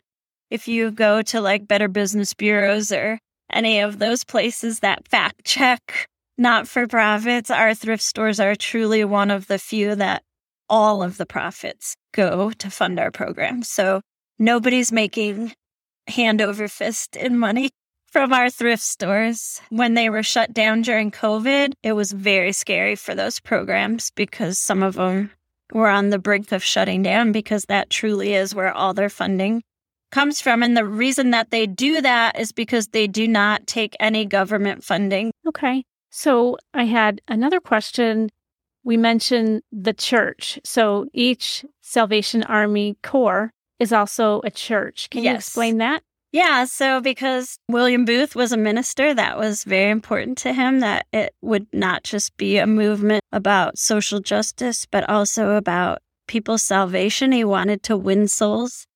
if 0.50 0.68
you 0.68 0.90
go 0.90 1.22
to 1.22 1.40
like 1.40 1.68
Better 1.68 1.88
Business 1.88 2.32
Bureaus 2.34 2.92
or 2.92 3.18
any 3.52 3.80
of 3.80 3.98
those 3.98 4.24
places 4.24 4.80
that 4.80 5.08
fact 5.08 5.44
check 5.44 6.06
not 6.38 6.66
for 6.66 6.86
profits, 6.86 7.50
our 7.50 7.74
thrift 7.74 8.02
stores 8.02 8.40
are 8.40 8.54
truly 8.54 9.04
one 9.04 9.30
of 9.30 9.48
the 9.48 9.58
few 9.58 9.94
that 9.96 10.22
all 10.68 11.02
of 11.02 11.18
the 11.18 11.26
profits 11.26 11.94
go 12.14 12.50
to 12.52 12.70
fund 12.70 12.98
our 12.98 13.10
program. 13.10 13.62
So 13.62 14.00
nobody's 14.38 14.90
making 14.90 15.52
hand 16.08 16.40
over 16.40 16.68
fist 16.68 17.16
in 17.16 17.38
money 17.38 17.70
from 18.12 18.32
our 18.32 18.50
thrift 18.50 18.82
stores. 18.82 19.60
When 19.70 19.94
they 19.94 20.10
were 20.10 20.22
shut 20.22 20.52
down 20.52 20.82
during 20.82 21.10
COVID, 21.10 21.72
it 21.82 21.94
was 21.94 22.12
very 22.12 22.52
scary 22.52 22.94
for 22.94 23.14
those 23.14 23.40
programs 23.40 24.10
because 24.10 24.58
some 24.58 24.82
of 24.82 24.94
them 24.94 25.30
were 25.72 25.88
on 25.88 26.10
the 26.10 26.18
brink 26.18 26.52
of 26.52 26.62
shutting 26.62 27.02
down 27.02 27.32
because 27.32 27.64
that 27.64 27.88
truly 27.88 28.34
is 28.34 28.54
where 28.54 28.72
all 28.72 28.92
their 28.92 29.08
funding 29.08 29.62
comes 30.10 30.42
from. 30.42 30.62
And 30.62 30.76
the 30.76 30.84
reason 30.84 31.30
that 31.30 31.50
they 31.50 31.66
do 31.66 32.02
that 32.02 32.38
is 32.38 32.52
because 32.52 32.88
they 32.88 33.06
do 33.06 33.26
not 33.26 33.66
take 33.66 33.96
any 33.98 34.26
government 34.26 34.84
funding. 34.84 35.32
Okay. 35.48 35.84
So 36.10 36.58
I 36.74 36.84
had 36.84 37.22
another 37.26 37.60
question. 37.60 38.28
We 38.84 38.98
mentioned 38.98 39.62
the 39.72 39.94
church. 39.94 40.60
So 40.64 41.06
each 41.14 41.64
Salvation 41.80 42.42
Army 42.42 42.98
Corps 43.02 43.50
is 43.78 43.90
also 43.90 44.42
a 44.44 44.50
church. 44.50 45.08
Can 45.08 45.24
yes. 45.24 45.32
you 45.32 45.36
explain 45.36 45.78
that? 45.78 46.02
Yeah, 46.32 46.64
so 46.64 47.02
because 47.02 47.58
William 47.68 48.06
Booth 48.06 48.34
was 48.34 48.52
a 48.52 48.56
minister, 48.56 49.12
that 49.12 49.38
was 49.38 49.64
very 49.64 49.90
important 49.90 50.38
to 50.38 50.54
him 50.54 50.80
that 50.80 51.06
it 51.12 51.34
would 51.42 51.66
not 51.74 52.04
just 52.04 52.34
be 52.38 52.56
a 52.56 52.66
movement 52.66 53.22
about 53.32 53.76
social 53.78 54.18
justice, 54.18 54.86
but 54.90 55.08
also 55.10 55.50
about 55.50 55.98
people's 56.26 56.62
salvation. 56.62 57.32
He 57.32 57.44
wanted 57.44 57.82
to 57.84 57.98
win 57.98 58.28
souls 58.28 58.86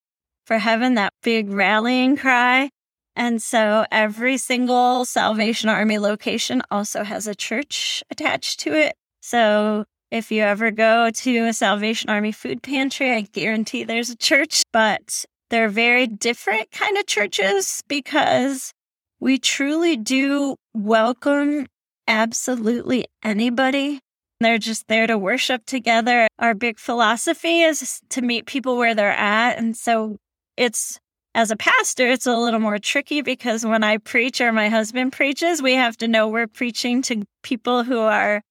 for 0.45 0.57
heaven, 0.57 0.95
that 0.95 1.13
big 1.21 1.51
rallying 1.51 2.17
cry. 2.17 2.71
And 3.15 3.41
so 3.41 3.85
every 3.91 4.37
single 4.37 5.05
Salvation 5.05 5.69
Army 5.69 5.99
location 5.99 6.63
also 6.71 7.03
has 7.03 7.27
a 7.27 7.35
church 7.35 8.03
attached 8.09 8.59
to 8.61 8.73
it. 8.73 8.95
So 9.21 9.85
if 10.09 10.31
you 10.31 10.41
ever 10.41 10.71
go 10.71 11.11
to 11.11 11.37
a 11.45 11.53
Salvation 11.53 12.09
Army 12.09 12.31
food 12.31 12.63
pantry, 12.63 13.11
I 13.11 13.21
guarantee 13.21 13.83
there's 13.83 14.09
a 14.09 14.15
church, 14.15 14.63
but 14.71 15.25
they're 15.49 15.69
very 15.69 16.07
different 16.07 16.71
kind 16.71 16.97
of 16.97 17.05
churches 17.05 17.83
because 17.87 18.73
we 19.19 19.37
truly 19.37 19.97
do 19.97 20.55
welcome 20.73 21.67
absolutely 22.07 23.05
anybody. 23.23 23.99
They're 24.39 24.57
just 24.57 24.87
there 24.87 25.07
to 25.07 25.17
worship 25.17 25.65
together. 25.65 26.27
Our 26.37 26.53
big 26.53 26.79
philosophy 26.79 27.61
is 27.61 28.01
to 28.09 28.21
meet 28.21 28.45
people 28.45 28.77
where 28.77 28.93
they're 28.93 29.11
at. 29.11 29.57
And 29.57 29.75
so 29.75 30.17
it's 30.55 30.99
as 31.33 31.51
a 31.51 31.55
pastor, 31.55 32.07
it's 32.07 32.25
a 32.25 32.35
little 32.35 32.59
more 32.59 32.79
tricky 32.79 33.21
because 33.21 33.65
when 33.65 33.83
I 33.83 33.97
preach 33.97 34.41
or 34.41 34.51
my 34.51 34.69
husband 34.69 35.13
preaches, 35.13 35.61
we 35.61 35.73
have 35.73 35.97
to 35.97 36.07
know 36.07 36.27
we're 36.27 36.47
preaching 36.47 37.01
to 37.03 37.23
people 37.43 37.83
who 37.83 37.99
are 37.99 38.41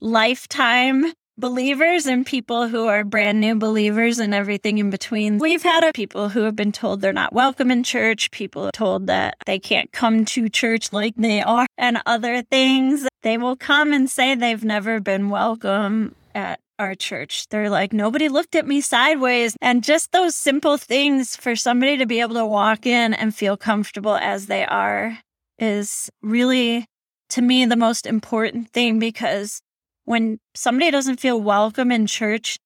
lifetime 0.00 1.12
believers 1.40 2.06
and 2.06 2.24
people 2.24 2.68
who 2.68 2.86
are 2.86 3.02
brand 3.02 3.40
new 3.40 3.54
believers 3.56 4.18
and 4.18 4.34
everything 4.34 4.78
in 4.78 4.90
between. 4.90 5.38
We've 5.38 5.62
had 5.62 5.90
people 5.94 6.28
who 6.28 6.42
have 6.42 6.54
been 6.54 6.70
told 6.70 7.00
they're 7.00 7.12
not 7.12 7.32
welcome 7.32 7.70
in 7.70 7.82
church, 7.82 8.30
people 8.30 8.70
told 8.72 9.06
that 9.06 9.36
they 9.46 9.58
can't 9.58 9.90
come 9.90 10.24
to 10.26 10.48
church 10.48 10.92
like 10.92 11.14
they 11.16 11.40
are, 11.40 11.66
and 11.78 12.02
other 12.06 12.42
things. 12.42 13.08
They 13.22 13.38
will 13.38 13.56
come 13.56 13.92
and 13.92 14.08
say 14.08 14.34
they've 14.34 14.62
never 14.62 15.00
been 15.00 15.30
welcome 15.30 16.14
at 16.34 16.60
our 16.78 16.94
church. 16.94 17.46
They're 17.48 17.70
like, 17.70 17.92
nobody 17.92 18.28
looked 18.28 18.54
at 18.54 18.66
me 18.66 18.80
sideways. 18.80 19.56
And 19.60 19.84
just 19.84 20.12
those 20.12 20.34
simple 20.34 20.78
things 20.78 21.36
for 21.36 21.56
somebody 21.56 21.96
to 21.98 22.06
be 22.06 22.20
able 22.20 22.34
to 22.34 22.46
walk 22.46 22.86
in 22.86 23.14
and 23.14 23.34
feel 23.34 23.56
comfortable 23.56 24.16
as 24.16 24.46
they 24.46 24.64
are 24.64 25.18
is 25.58 26.10
really, 26.22 26.86
to 27.30 27.42
me, 27.42 27.66
the 27.66 27.76
most 27.76 28.06
important 28.06 28.70
thing 28.70 28.98
because 28.98 29.60
when 30.10 30.40
somebody 30.56 30.90
doesn't 30.90 31.20
feel 31.20 31.40
welcome 31.40 31.92
in 31.92 32.04
church, 32.04 32.58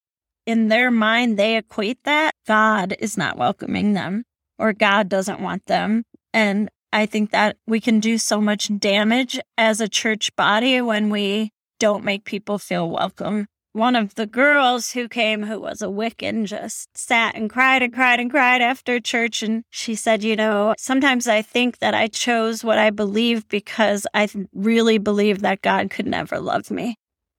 in 0.47 0.67
their 0.67 0.89
mind, 0.89 1.37
they 1.37 1.57
equate 1.57 1.99
that 2.03 2.33
God 2.47 2.95
is 2.97 3.17
not 3.17 3.37
welcoming 3.37 3.93
them 3.93 4.23
or 4.57 4.73
God 4.73 5.09
doesn't 5.09 5.39
want 5.39 5.63
them. 5.67 6.05
And 6.33 6.69
I 6.91 7.05
think 7.05 7.29
that 7.29 7.57
we 7.67 7.79
can 7.79 7.99
do 7.99 8.17
so 8.17 8.41
much 8.41 8.71
damage 8.79 9.39
as 9.59 9.79
a 9.79 9.87
church 9.87 10.35
body 10.35 10.81
when 10.81 11.11
we 11.11 11.51
don't 11.79 12.03
make 12.03 12.25
people 12.25 12.57
feel 12.57 12.89
welcome 12.89 13.45
one 13.73 13.97
of 13.97 14.15
the 14.15 14.25
girls 14.25 14.93
who 14.93 15.09
came 15.09 15.43
who 15.43 15.59
was 15.59 15.81
a 15.81 15.87
Wiccan 15.87 16.45
just 16.45 16.97
sat 16.97 17.35
and 17.35 17.49
cried 17.49 17.83
and 17.83 17.93
cried 17.93 18.21
and 18.21 18.31
cried 18.31 18.61
after 18.61 19.01
church. 19.01 19.43
And 19.43 19.65
she 19.69 19.95
said, 19.95 20.23
You 20.23 20.37
know, 20.37 20.75
sometimes 20.77 21.27
I 21.27 21.41
think 21.41 21.79
that 21.79 21.93
I 21.93 22.07
chose 22.07 22.63
what 22.63 22.77
I 22.77 22.89
believe 22.89 23.49
because 23.49 24.07
I 24.13 24.29
really 24.53 24.97
believe 24.97 25.41
that 25.41 25.61
God 25.61 25.89
could 25.89 26.07
never 26.07 26.39
love 26.39 26.71
me. 26.71 26.95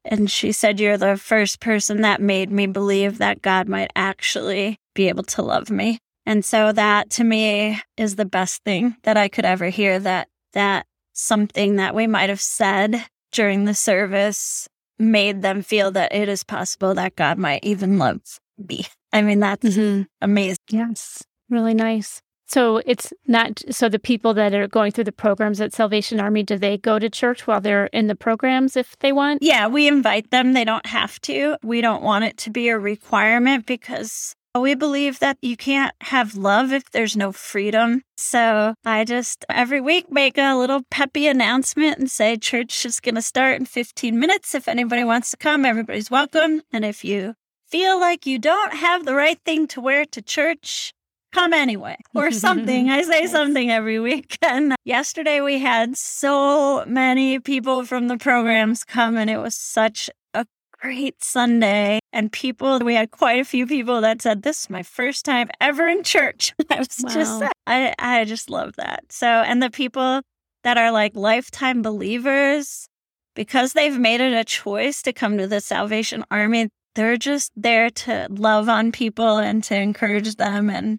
And 0.07 0.31
she 0.31 0.53
said, 0.53 0.81
You're 0.81 0.97
the 0.97 1.17
first 1.17 1.61
person 1.61 2.03
that 2.03 2.21
made 2.21 2.51
me 2.51 2.67
believe 2.67 3.19
that 3.19 3.43
God 3.43 3.69
might 3.69 3.91
actually 3.97 4.79
be 4.95 5.09
able 5.09 5.25
to 5.25 5.43
love 5.43 5.71
me. 5.71 5.99
And 6.25 6.45
so 6.45 6.73
that 6.73 7.11
to 7.11 7.25
me 7.25 7.81
is 7.97 8.17
the 8.17 8.25
best 8.25 8.63
thing 8.65 8.97
that 9.03 9.17
I 9.17 9.29
could 9.29 9.45
ever 9.45 9.69
hear 9.69 9.99
that, 10.01 10.29
that 10.55 10.87
something 11.13 11.77
that 11.77 11.95
we 11.95 12.07
might 12.07 12.31
have 12.31 12.41
said 12.41 13.05
during 13.33 13.65
the 13.65 13.75
service 13.75 14.69
made 14.99 15.43
them 15.43 15.63
feel 15.63 15.91
that 15.93 16.15
it 16.15 16.29
is 16.29 16.43
possible 16.43 16.95
that 16.95 17.17
God 17.17 17.39
might 17.39 17.65
even 17.65 17.99
love 17.99 18.41
me. 18.59 18.87
I 19.13 19.23
mean, 19.23 19.41
that's 19.41 19.77
mm-hmm. 19.77 20.03
amazing. 20.21 20.57
Yes, 20.71 21.23
really 21.49 21.75
nice. 21.75 22.23
So 22.47 22.81
it's 22.87 23.13
not 23.27 23.63
so 23.71 23.89
the 23.89 23.99
people 23.99 24.33
that 24.35 24.55
are 24.55 24.69
going 24.69 24.93
through 24.93 25.05
the 25.05 25.13
programs 25.13 25.61
at 25.61 25.73
Salvation 25.73 26.21
Army, 26.21 26.43
do 26.43 26.57
they 26.57 26.79
go 26.79 26.99
to 26.99 27.11
church 27.11 27.47
while 27.47 27.61
they're 27.61 27.87
in 27.87 28.07
the 28.07 28.15
programs 28.15 28.77
if 28.77 28.97
they 29.01 29.13
want? 29.13 29.43
Yeah, 29.43 29.67
we 29.67 29.89
invite 29.89 30.31
them. 30.31 30.53
They 30.53 30.65
don't 30.65 30.87
have 30.87 31.21
to. 31.23 31.57
We 31.63 31.81
don't 31.81 32.03
want 32.03 32.25
it 32.25 32.37
to 32.39 32.51
be 32.51 32.69
a 32.69 32.79
requirement 32.79 33.67
because 33.67 34.35
we 34.61 34.75
believe 34.75 35.19
that 35.19 35.39
you 35.43 35.57
can't 35.57 35.95
have 36.03 36.37
love 36.37 36.73
if 36.73 36.91
there's 36.91 37.17
no 37.17 37.33
freedom. 37.33 38.03
So 38.17 38.75
I 38.85 39.05
just 39.05 39.45
every 39.49 39.81
week 39.81 40.11
make 40.11 40.39
a 40.39 40.57
little 40.57 40.83
peppy 40.91 41.27
announcement 41.27 41.99
and 41.99 42.11
say 42.11 42.37
church 42.37 42.87
is 42.87 43.01
going 43.01 43.17
to 43.17 43.23
start 43.23 43.59
in 43.59 43.67
15 43.67 44.19
minutes. 44.19 44.55
If 44.55 44.69
anybody 44.69 45.05
wants 45.05 45.31
to 45.33 45.37
come, 45.37 45.65
everybody's 45.65 46.11
welcome. 46.11 46.63
And 46.73 46.85
if 46.85 47.05
you 47.05 47.35
feel 47.67 47.99
like 48.01 48.27
you 48.27 48.39
don't 48.39 48.75
have 48.75 49.05
the 49.05 49.15
right 49.15 49.39
thing 49.45 49.67
to 49.69 49.81
wear 49.81 50.05
to 50.07 50.23
church, 50.23 50.93
come 51.33 51.53
anyway 51.53 51.97
or 52.15 52.31
something. 52.31 52.91
I 52.97 53.03
say 53.03 53.27
something 53.27 53.71
every 53.71 53.99
week. 54.01 54.39
And 54.47 54.75
yesterday 54.85 55.41
we 55.41 55.59
had 55.59 55.97
so 55.97 56.85
many 56.87 57.41
people 57.41 57.85
from 57.85 58.09
the 58.09 58.17
programs 58.17 58.85
come 58.85 59.17
and 59.17 59.29
it 59.29 59.39
was 59.39 59.57
such 59.57 60.09
a 60.35 60.47
great 60.73 61.23
Sunday. 61.23 61.99
And 62.13 62.31
people, 62.31 62.79
we 62.79 62.95
had 62.95 63.11
quite 63.11 63.41
a 63.41 63.45
few 63.45 63.67
people 63.67 64.01
that 64.03 64.23
said, 64.23 64.43
This 64.43 64.63
is 64.63 64.71
my 64.71 64.83
first 64.83 65.25
time 65.25 65.51
ever 65.61 65.89
in 65.89 66.05
church. 66.05 66.55
I 66.71 66.79
was 66.79 66.89
wow. 67.03 67.11
just, 67.13 67.43
I, 67.67 67.95
I 67.99 68.25
just 68.25 68.49
love 68.49 68.77
that. 68.77 69.05
So, 69.11 69.27
and 69.27 69.63
the 69.63 69.71
people 69.71 70.23
that 70.63 70.79
are 70.79 70.93
like 70.93 71.17
lifetime 71.17 71.83
believers, 71.83 72.89
because 73.35 73.73
they've 73.73 73.99
made 73.99 74.21
it 74.21 74.33
a 74.33 74.45
choice 74.45 75.03
to 75.03 75.13
come 75.13 75.39
to 75.39 75.47
the 75.47 75.61
Salvation 75.61 76.25
Army, 76.31 76.69
they're 76.95 77.17
just 77.17 77.53
there 77.55 77.91
to 77.91 78.27
love 78.31 78.69
on 78.69 78.91
people 78.91 79.37
and 79.37 79.63
to 79.65 79.77
encourage 79.77 80.37
them. 80.37 80.71
And 80.71 80.99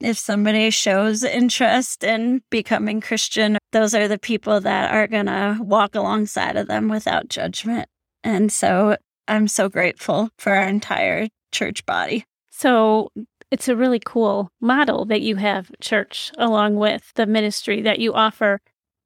if 0.00 0.18
somebody 0.18 0.70
shows 0.70 1.24
interest 1.24 2.04
in 2.04 2.42
becoming 2.50 3.00
Christian, 3.00 3.58
those 3.72 3.94
are 3.94 4.08
the 4.08 4.18
people 4.18 4.60
that 4.60 4.92
are 4.92 5.06
going 5.06 5.26
to 5.26 5.58
walk 5.60 5.94
alongside 5.94 6.56
of 6.56 6.68
them 6.68 6.88
without 6.88 7.28
judgment. 7.28 7.88
And 8.22 8.52
so 8.52 8.96
I'm 9.26 9.48
so 9.48 9.68
grateful 9.68 10.30
for 10.38 10.52
our 10.52 10.68
entire 10.68 11.28
church 11.52 11.84
body. 11.84 12.24
So 12.50 13.10
it's 13.50 13.68
a 13.68 13.76
really 13.76 14.00
cool 14.04 14.50
model 14.60 15.04
that 15.06 15.22
you 15.22 15.36
have, 15.36 15.70
church, 15.80 16.32
along 16.38 16.76
with 16.76 17.12
the 17.14 17.26
ministry 17.26 17.82
that 17.82 17.98
you 17.98 18.12
offer. 18.14 18.60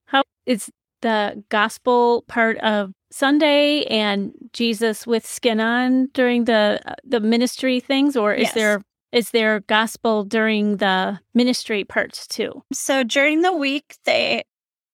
How 0.07 0.22
is 0.46 0.70
the 1.00 1.42
gospel 1.48 2.24
part 2.28 2.59
of 2.59 2.92
Sunday 3.11 3.85
and 3.85 4.33
Jesus 4.52 5.07
with 5.07 5.26
skin 5.26 5.61
on 5.61 6.07
during 6.14 6.44
the 6.44 6.81
uh, 6.85 6.94
the 7.05 7.20
ministry 7.20 7.78
things, 7.78 8.16
or 8.16 8.33
is 8.33 8.44
yes. 8.44 8.55
there 8.55 8.83
is 9.12 9.31
there 9.31 9.61
gospel 9.61 10.25
during 10.25 10.79
the 10.79 11.20
ministry 11.35 11.85
parts 11.85 12.27
too? 12.27 12.62
So 12.72 13.05
during 13.05 13.42
the 13.42 13.53
week, 13.53 13.96
they 14.05 14.44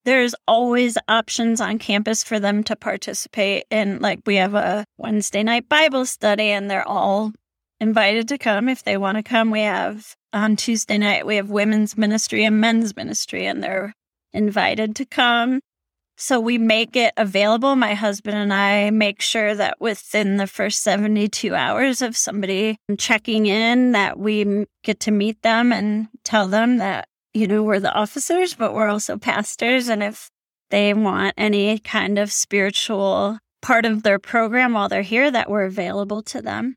there's 0.04 0.34
always 0.46 0.96
options 1.06 1.60
on 1.60 1.78
campus 1.78 2.24
for 2.24 2.40
them 2.40 2.64
to 2.64 2.76
participate 2.76 3.64
in. 3.70 3.98
Like, 4.00 4.20
we 4.24 4.36
have 4.36 4.54
a 4.54 4.84
Wednesday 4.96 5.42
night 5.42 5.68
Bible 5.68 6.06
study, 6.06 6.50
and 6.50 6.70
they're 6.70 6.86
all 6.86 7.32
invited 7.78 8.28
to 8.28 8.38
come 8.38 8.68
if 8.68 8.84
they 8.84 8.96
want 8.96 9.18
to 9.18 9.22
come. 9.22 9.50
We 9.50 9.60
have 9.60 10.14
on 10.32 10.56
Tuesday 10.56 10.98
night, 10.98 11.26
we 11.26 11.36
have 11.36 11.50
women's 11.50 11.96
ministry 11.96 12.44
and 12.44 12.60
men's 12.60 12.96
ministry, 12.96 13.46
and 13.46 13.62
they're 13.62 13.92
invited 14.32 14.96
to 14.96 15.04
come. 15.04 15.60
So 16.18 16.40
we 16.40 16.58
make 16.58 16.96
it 16.96 17.14
available. 17.16 17.76
My 17.76 17.94
husband 17.94 18.36
and 18.36 18.52
I 18.52 18.90
make 18.90 19.22
sure 19.22 19.54
that 19.54 19.80
within 19.80 20.36
the 20.36 20.48
first 20.48 20.82
72 20.82 21.54
hours 21.54 22.02
of 22.02 22.16
somebody 22.16 22.76
checking 22.98 23.46
in 23.46 23.92
that 23.92 24.18
we 24.18 24.66
get 24.82 25.00
to 25.00 25.12
meet 25.12 25.40
them 25.42 25.72
and 25.72 26.08
tell 26.24 26.48
them 26.48 26.78
that 26.78 27.08
you 27.34 27.46
know, 27.46 27.62
we're 27.62 27.80
the 27.80 27.92
officers, 27.92 28.54
but 28.54 28.74
we're 28.74 28.88
also 28.88 29.16
pastors. 29.16 29.88
And 29.88 30.02
if 30.02 30.30
they 30.70 30.92
want 30.92 31.34
any 31.36 31.78
kind 31.78 32.18
of 32.18 32.32
spiritual 32.32 33.38
part 33.62 33.84
of 33.84 34.02
their 34.02 34.18
program 34.18 34.72
while 34.72 34.88
they're 34.88 35.02
here, 35.02 35.30
that 35.30 35.50
we're 35.50 35.64
available 35.64 36.22
to 36.22 36.42
them. 36.42 36.74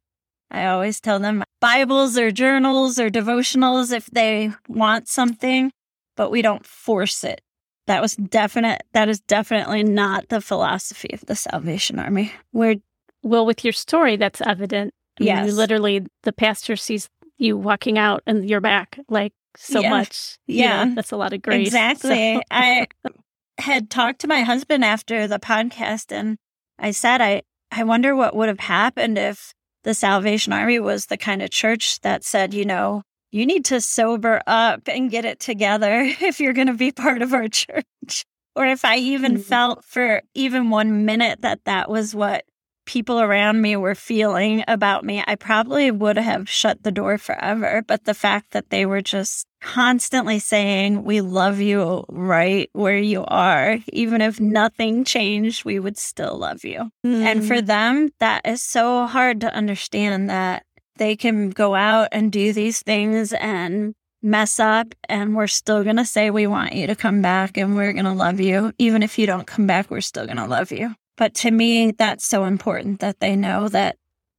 I 0.49 0.65
always 0.65 0.99
tell 0.99 1.19
them 1.19 1.43
Bibles 1.61 2.17
or 2.17 2.31
journals 2.31 2.99
or 2.99 3.09
devotionals 3.09 3.91
if 3.91 4.07
they 4.07 4.51
want 4.67 5.07
something, 5.07 5.71
but 6.17 6.29
we 6.29 6.41
don't 6.41 6.65
force 6.65 7.23
it. 7.23 7.41
That 7.87 8.01
was 8.01 8.15
definite. 8.15 8.83
That 8.93 9.09
is 9.09 9.19
definitely 9.21 9.83
not 9.83 10.29
the 10.29 10.41
philosophy 10.41 11.09
of 11.13 11.25
the 11.25 11.35
Salvation 11.35 11.99
Army. 11.99 12.31
We're 12.53 12.75
well 13.23 13.45
with 13.45 13.63
your 13.63 13.73
story. 13.73 14.17
That's 14.17 14.41
evident. 14.41 14.93
Yeah, 15.19 15.43
literally, 15.45 16.05
the 16.23 16.31
pastor 16.33 16.75
sees 16.75 17.09
you 17.37 17.57
walking 17.57 17.97
out 17.97 18.23
and 18.25 18.47
you're 18.49 18.61
back. 18.61 18.99
Like 19.09 19.33
so 19.57 19.81
yeah. 19.81 19.89
much. 19.89 20.37
Yeah. 20.47 20.85
know, 20.85 20.95
that's 20.95 21.11
a 21.11 21.17
lot 21.17 21.33
of 21.33 21.41
grace. 21.41 21.67
Exactly. 21.67 22.35
So. 22.35 22.41
I 22.51 22.87
had 23.57 23.89
talked 23.89 24.21
to 24.21 24.27
my 24.27 24.41
husband 24.41 24.83
after 24.85 25.27
the 25.27 25.39
podcast 25.39 26.11
and 26.11 26.37
I 26.79 26.91
said, 26.91 27.21
I, 27.21 27.43
I 27.71 27.83
wonder 27.83 28.15
what 28.15 28.35
would 28.35 28.47
have 28.47 28.59
happened 28.59 29.17
if 29.17 29.53
the 29.83 29.93
Salvation 29.93 30.53
Army 30.53 30.79
was 30.79 31.07
the 31.07 31.17
kind 31.17 31.41
of 31.41 31.49
church 31.49 31.99
that 32.01 32.23
said, 32.23 32.53
you 32.53 32.65
know, 32.65 33.03
you 33.31 33.45
need 33.45 33.65
to 33.65 33.81
sober 33.81 34.41
up 34.45 34.87
and 34.87 35.09
get 35.09 35.25
it 35.25 35.39
together 35.39 36.01
if 36.21 36.39
you're 36.39 36.53
going 36.53 36.67
to 36.67 36.73
be 36.73 36.91
part 36.91 37.21
of 37.21 37.33
our 37.33 37.47
church. 37.49 38.25
Or 38.55 38.65
if 38.65 38.83
I 38.83 38.97
even 38.97 39.33
mm-hmm. 39.33 39.41
felt 39.41 39.85
for 39.85 40.21
even 40.33 40.69
one 40.69 41.05
minute 41.05 41.41
that 41.41 41.63
that 41.65 41.89
was 41.89 42.13
what 42.13 42.43
people 42.85 43.21
around 43.21 43.61
me 43.61 43.77
were 43.77 43.95
feeling 43.95 44.65
about 44.67 45.05
me, 45.05 45.23
I 45.25 45.35
probably 45.35 45.91
would 45.91 46.17
have 46.17 46.49
shut 46.49 46.83
the 46.83 46.91
door 46.91 47.17
forever. 47.17 47.83
But 47.87 48.03
the 48.03 48.13
fact 48.13 48.51
that 48.51 48.69
they 48.69 48.85
were 48.85 49.01
just 49.01 49.47
constantly 49.61 50.39
saying, 50.39 51.03
We 51.03 51.21
love 51.21 51.61
you 51.61 52.03
right 52.09 52.69
where 52.73 52.97
you 52.97 53.23
are, 53.25 53.77
even 53.93 54.19
if 54.19 54.41
nothing 54.41 55.05
changed, 55.05 55.63
we 55.63 55.79
would 55.79 55.97
still 55.97 56.37
love 56.37 56.65
you. 56.65 56.91
Mm. 57.05 57.21
And 57.21 57.45
for 57.45 57.57
mm. 57.57 57.65
them, 57.65 58.09
that 58.19 58.45
is 58.45 58.61
so 58.61 59.05
hard 59.05 59.39
to 59.41 59.53
understand 59.53 60.29
that 60.29 60.65
they 61.01 61.15
can 61.15 61.49
go 61.49 61.73
out 61.73 62.09
and 62.11 62.31
do 62.31 62.53
these 62.53 62.83
things 62.83 63.33
and 63.33 63.95
mess 64.21 64.59
up 64.59 64.93
and 65.09 65.35
we're 65.35 65.47
still 65.47 65.83
going 65.83 65.95
to 65.95 66.05
say 66.05 66.29
we 66.29 66.45
want 66.45 66.73
you 66.73 66.85
to 66.85 66.95
come 66.95 67.23
back 67.23 67.57
and 67.57 67.75
we're 67.75 67.91
going 67.91 68.05
to 68.05 68.13
love 68.13 68.39
you. 68.39 68.71
Even 68.77 69.01
if 69.01 69.17
you 69.17 69.25
don't 69.25 69.47
come 69.47 69.65
back 69.65 69.89
we're 69.89 69.99
still 69.99 70.27
going 70.27 70.37
to 70.37 70.45
love 70.45 70.71
you. 70.71 70.93
But 71.17 71.33
to 71.35 71.49
me 71.49 71.89
that's 71.89 72.23
so 72.23 72.45
important 72.45 72.99
that 72.99 73.19
they 73.19 73.35
know 73.35 73.67
that 73.69 73.95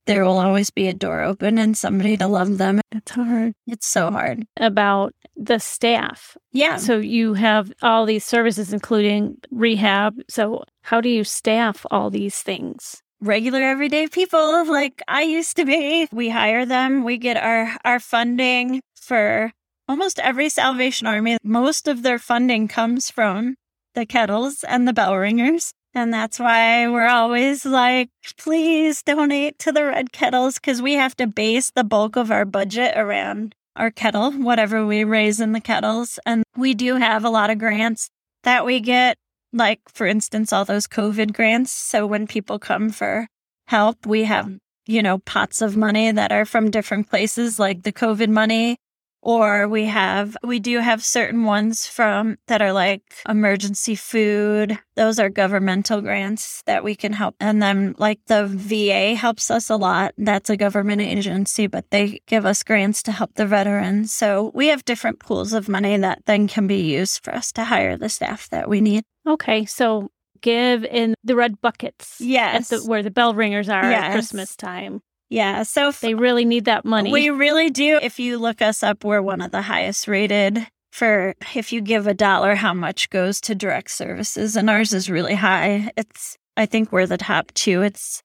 there 0.06 0.24
will 0.24 0.38
always 0.38 0.70
be 0.70 0.86
a 0.86 0.92
door 0.92 1.22
open 1.22 1.58
and 1.58 1.76
somebody 1.76 2.16
to 2.16 2.28
love 2.28 2.58
them. 2.58 2.80
It's 2.92 3.10
hard. 3.10 3.54
It's 3.66 3.86
so 3.88 4.12
hard. 4.12 4.46
About 4.56 5.14
the 5.34 5.58
staff. 5.58 6.36
Yeah. 6.52 6.76
So 6.76 6.98
you 6.98 7.34
have 7.34 7.72
all 7.82 8.06
these 8.06 8.24
services 8.24 8.72
including 8.72 9.36
rehab. 9.50 10.14
So 10.30 10.62
how 10.82 11.00
do 11.00 11.08
you 11.08 11.24
staff 11.24 11.84
all 11.90 12.08
these 12.08 12.40
things 12.40 13.02
regular 13.22 13.62
everyday 13.62 14.08
people 14.08 14.66
like 14.70 15.00
I 15.08 15.22
used 15.22 15.56
to 15.56 15.64
be. 15.64 16.08
We 16.12 16.28
hire 16.28 16.66
them. 16.66 17.04
We 17.04 17.16
get 17.16 17.36
our 17.36 17.76
our 17.84 18.00
funding 18.00 18.80
for 18.96 19.52
almost 19.88 20.18
every 20.18 20.48
Salvation 20.48 21.06
Army. 21.06 21.38
Most 21.42 21.88
of 21.88 22.02
their 22.02 22.18
funding 22.18 22.68
comes 22.68 23.10
from 23.10 23.54
the 23.94 24.06
kettles 24.06 24.64
and 24.64 24.86
the 24.86 24.92
bell 24.92 25.16
ringers. 25.16 25.72
And 25.94 26.12
that's 26.12 26.38
why 26.38 26.88
we're 26.88 27.06
always 27.06 27.66
like, 27.66 28.08
please 28.38 29.02
donate 29.02 29.58
to 29.58 29.72
the 29.72 29.84
red 29.84 30.10
kettles 30.10 30.54
because 30.54 30.80
we 30.80 30.94
have 30.94 31.14
to 31.16 31.26
base 31.26 31.70
the 31.70 31.84
bulk 31.84 32.16
of 32.16 32.30
our 32.30 32.46
budget 32.46 32.96
around 32.96 33.54
our 33.76 33.90
kettle, 33.90 34.32
whatever 34.32 34.86
we 34.86 35.04
raise 35.04 35.40
in 35.40 35.52
the 35.52 35.60
kettles. 35.60 36.18
And 36.24 36.44
we 36.56 36.72
do 36.72 36.96
have 36.96 37.24
a 37.24 37.30
lot 37.30 37.50
of 37.50 37.58
grants 37.58 38.08
that 38.44 38.64
we 38.64 38.80
get 38.80 39.18
like 39.52 39.80
for 39.88 40.06
instance 40.06 40.52
all 40.52 40.64
those 40.64 40.86
covid 40.86 41.32
grants. 41.32 41.72
So 41.72 42.06
when 42.06 42.26
people 42.26 42.58
come 42.58 42.90
for 42.90 43.28
help 43.66 44.06
we 44.06 44.24
have 44.24 44.50
you 44.86 45.02
know 45.02 45.18
pots 45.18 45.62
of 45.62 45.76
money 45.76 46.10
that 46.10 46.32
are 46.32 46.44
from 46.44 46.70
different 46.70 47.08
places 47.08 47.58
like 47.58 47.82
the 47.82 47.92
covid 47.92 48.28
money 48.28 48.76
or 49.22 49.68
we 49.68 49.84
have 49.84 50.36
we 50.42 50.58
do 50.58 50.80
have 50.80 51.04
certain 51.04 51.44
ones 51.44 51.86
from 51.86 52.36
that 52.48 52.60
are 52.60 52.72
like 52.72 53.02
emergency 53.28 53.94
food. 53.94 54.78
Those 54.96 55.18
are 55.18 55.30
governmental 55.30 56.00
grants 56.00 56.62
that 56.66 56.84
we 56.84 56.94
can 56.94 57.12
help. 57.12 57.36
And 57.40 57.62
then 57.62 57.94
like 57.98 58.20
the 58.26 58.46
va 58.46 59.14
helps 59.14 59.50
us 59.50 59.70
a 59.70 59.76
lot. 59.76 60.12
That's 60.18 60.50
a 60.50 60.56
government 60.56 61.00
agency 61.00 61.68
but 61.68 61.90
they 61.90 62.20
give 62.26 62.44
us 62.44 62.62
grants 62.62 63.02
to 63.04 63.12
help 63.12 63.34
the 63.34 63.46
veterans. 63.46 64.12
So 64.12 64.50
we 64.54 64.66
have 64.66 64.84
different 64.84 65.20
pools 65.20 65.52
of 65.52 65.68
money 65.68 65.96
that 65.96 66.26
then 66.26 66.48
can 66.48 66.66
be 66.66 66.80
used 66.80 67.24
for 67.24 67.34
us 67.34 67.52
to 67.52 67.64
hire 67.64 67.96
the 67.96 68.08
staff 68.08 68.48
that 68.50 68.68
we 68.68 68.80
need. 68.80 69.04
Okay 69.26 69.64
so 69.64 70.10
give 70.40 70.84
in 70.84 71.14
the 71.22 71.36
red 71.36 71.60
buckets 71.60 72.20
yes 72.20 72.68
the, 72.68 72.78
where 72.80 73.02
the 73.02 73.12
bell 73.12 73.32
ringers 73.32 73.68
are 73.68 73.88
yes. 73.88 74.02
at 74.02 74.12
christmas 74.12 74.56
time 74.56 75.00
yeah. 75.32 75.62
So 75.62 75.88
f- 75.88 76.00
they 76.00 76.14
really 76.14 76.44
need 76.44 76.66
that 76.66 76.84
money. 76.84 77.10
We 77.10 77.30
really 77.30 77.70
do. 77.70 77.98
If 78.02 78.20
you 78.20 78.38
look 78.38 78.60
us 78.60 78.82
up, 78.82 79.02
we're 79.02 79.22
one 79.22 79.40
of 79.40 79.50
the 79.50 79.62
highest 79.62 80.06
rated 80.06 80.66
for 80.90 81.34
if 81.54 81.72
you 81.72 81.80
give 81.80 82.06
a 82.06 82.12
dollar, 82.12 82.54
how 82.54 82.74
much 82.74 83.08
goes 83.08 83.40
to 83.42 83.54
direct 83.54 83.90
services. 83.90 84.56
And 84.56 84.68
ours 84.68 84.92
is 84.92 85.08
really 85.08 85.34
high. 85.34 85.90
It's, 85.96 86.36
I 86.56 86.66
think 86.66 86.92
we're 86.92 87.06
the 87.06 87.16
top 87.16 87.50
two. 87.54 87.80
It's, 87.80 88.22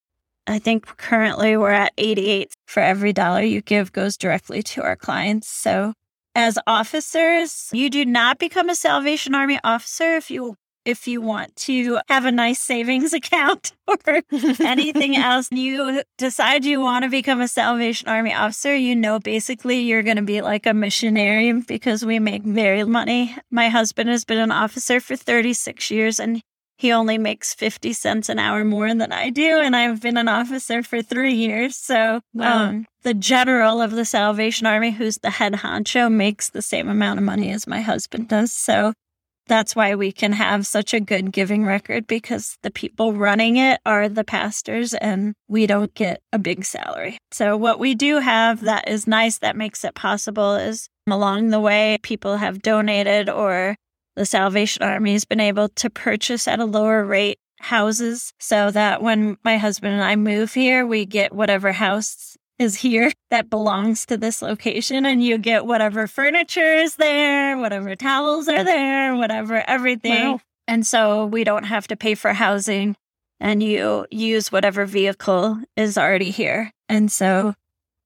I 0.47 0.59
think 0.59 0.85
currently 0.97 1.55
we're 1.55 1.71
at 1.71 1.93
88 1.97 2.53
for 2.65 2.81
every 2.81 3.13
dollar 3.13 3.41
you 3.41 3.61
give 3.61 3.93
goes 3.93 4.17
directly 4.17 4.61
to 4.63 4.83
our 4.83 4.97
clients. 4.97 5.47
So 5.47 5.93
as 6.35 6.59
officers, 6.67 7.69
you 7.71 7.89
do 7.89 8.03
not 8.03 8.37
become 8.37 8.69
a 8.69 8.75
Salvation 8.75 9.33
Army 9.33 9.59
officer 9.63 10.17
if 10.17 10.29
you 10.29 10.55
if 10.87 11.05
you 11.05 11.19
want 11.19 11.53
to 11.57 11.99
have 12.07 12.23
a 12.23 12.31
nice 12.31 12.59
savings 12.59 13.11
account 13.21 13.73
or 13.87 14.21
anything 14.61 15.15
else, 15.17 15.49
you 15.51 16.01
decide 16.17 16.63
you 16.63 16.79
want 16.79 17.03
to 17.03 17.09
become 17.09 17.41
a 17.41 17.47
Salvation 17.47 18.07
Army 18.07 18.33
officer, 18.33 18.73
you 18.73 18.95
know, 18.95 19.19
basically 19.19 19.79
you're 19.79 20.03
going 20.03 20.17
to 20.17 20.23
be 20.23 20.41
like 20.41 20.65
a 20.65 20.73
missionary 20.73 21.51
because 21.61 22.05
we 22.05 22.19
make 22.19 22.43
very 22.43 22.85
money. 22.85 23.35
My 23.51 23.67
husband 23.67 24.09
has 24.09 24.23
been 24.23 24.37
an 24.37 24.51
officer 24.51 25.01
for 25.01 25.17
36 25.17 25.91
years 25.91 26.19
and 26.19 26.41
he 26.77 26.91
only 26.91 27.17
makes 27.17 27.53
50 27.55 27.91
cents 27.91 28.29
an 28.29 28.39
hour 28.39 28.63
more 28.63 28.87
than 28.93 29.11
I 29.11 29.29
do. 29.31 29.59
And 29.59 29.75
I've 29.75 30.01
been 30.01 30.15
an 30.15 30.27
officer 30.29 30.83
for 30.83 31.01
three 31.01 31.33
years. 31.33 31.75
So, 31.75 32.21
wow. 32.33 32.67
um, 32.67 32.85
the 33.01 33.15
general 33.15 33.81
of 33.81 33.91
the 33.91 34.05
Salvation 34.05 34.67
Army, 34.67 34.91
who's 34.91 35.17
the 35.17 35.31
head 35.31 35.53
honcho, 35.53 36.11
makes 36.11 36.49
the 36.49 36.61
same 36.61 36.87
amount 36.87 37.17
of 37.17 37.25
money 37.25 37.51
as 37.51 37.65
my 37.65 37.81
husband 37.81 38.27
does. 38.27 38.53
So 38.53 38.93
that's 39.47 39.75
why 39.75 39.95
we 39.95 40.11
can 40.11 40.33
have 40.33 40.67
such 40.67 40.93
a 40.93 40.99
good 40.99 41.31
giving 41.31 41.65
record 41.65 42.07
because 42.07 42.57
the 42.63 42.71
people 42.71 43.13
running 43.13 43.57
it 43.57 43.79
are 43.85 44.09
the 44.09 44.23
pastors 44.23 44.93
and 44.93 45.33
we 45.47 45.67
don't 45.67 45.93
get 45.93 46.21
a 46.31 46.39
big 46.39 46.65
salary. 46.65 47.17
So, 47.31 47.57
what 47.57 47.79
we 47.79 47.95
do 47.95 48.19
have 48.19 48.61
that 48.61 48.87
is 48.87 49.07
nice 49.07 49.39
that 49.39 49.55
makes 49.55 49.83
it 49.83 49.95
possible 49.95 50.55
is 50.55 50.89
along 51.07 51.49
the 51.49 51.59
way, 51.59 51.97
people 52.03 52.37
have 52.37 52.61
donated 52.61 53.29
or 53.29 53.75
the 54.15 54.25
Salvation 54.25 54.83
Army 54.83 55.13
has 55.13 55.25
been 55.25 55.39
able 55.39 55.69
to 55.69 55.89
purchase 55.89 56.47
at 56.47 56.59
a 56.59 56.65
lower 56.65 57.05
rate 57.05 57.39
houses 57.59 58.33
so 58.39 58.71
that 58.71 59.01
when 59.01 59.37
my 59.43 59.57
husband 59.57 59.93
and 59.93 60.03
I 60.03 60.15
move 60.15 60.53
here, 60.53 60.85
we 60.85 61.05
get 61.05 61.33
whatever 61.33 61.71
house 61.71 62.35
is 62.59 62.75
here 62.75 63.11
that 63.29 63.49
belongs 63.49 64.05
to 64.07 64.17
this 64.17 64.41
location 64.41 65.05
and 65.05 65.23
you 65.23 65.37
get 65.37 65.65
whatever 65.65 66.07
furniture 66.07 66.73
is 66.73 66.95
there, 66.95 67.57
whatever 67.57 67.95
towels 67.95 68.47
are 68.47 68.63
there, 68.63 69.15
whatever 69.15 69.63
everything. 69.67 70.31
Wow. 70.31 70.39
And 70.67 70.85
so 70.85 71.25
we 71.25 71.43
don't 71.43 71.65
have 71.65 71.87
to 71.87 71.95
pay 71.95 72.15
for 72.15 72.33
housing 72.33 72.95
and 73.39 73.61
you 73.61 74.07
use 74.09 74.51
whatever 74.51 74.85
vehicle 74.85 75.59
is 75.75 75.97
already 75.97 76.31
here. 76.31 76.71
And 76.89 77.11
so 77.11 77.53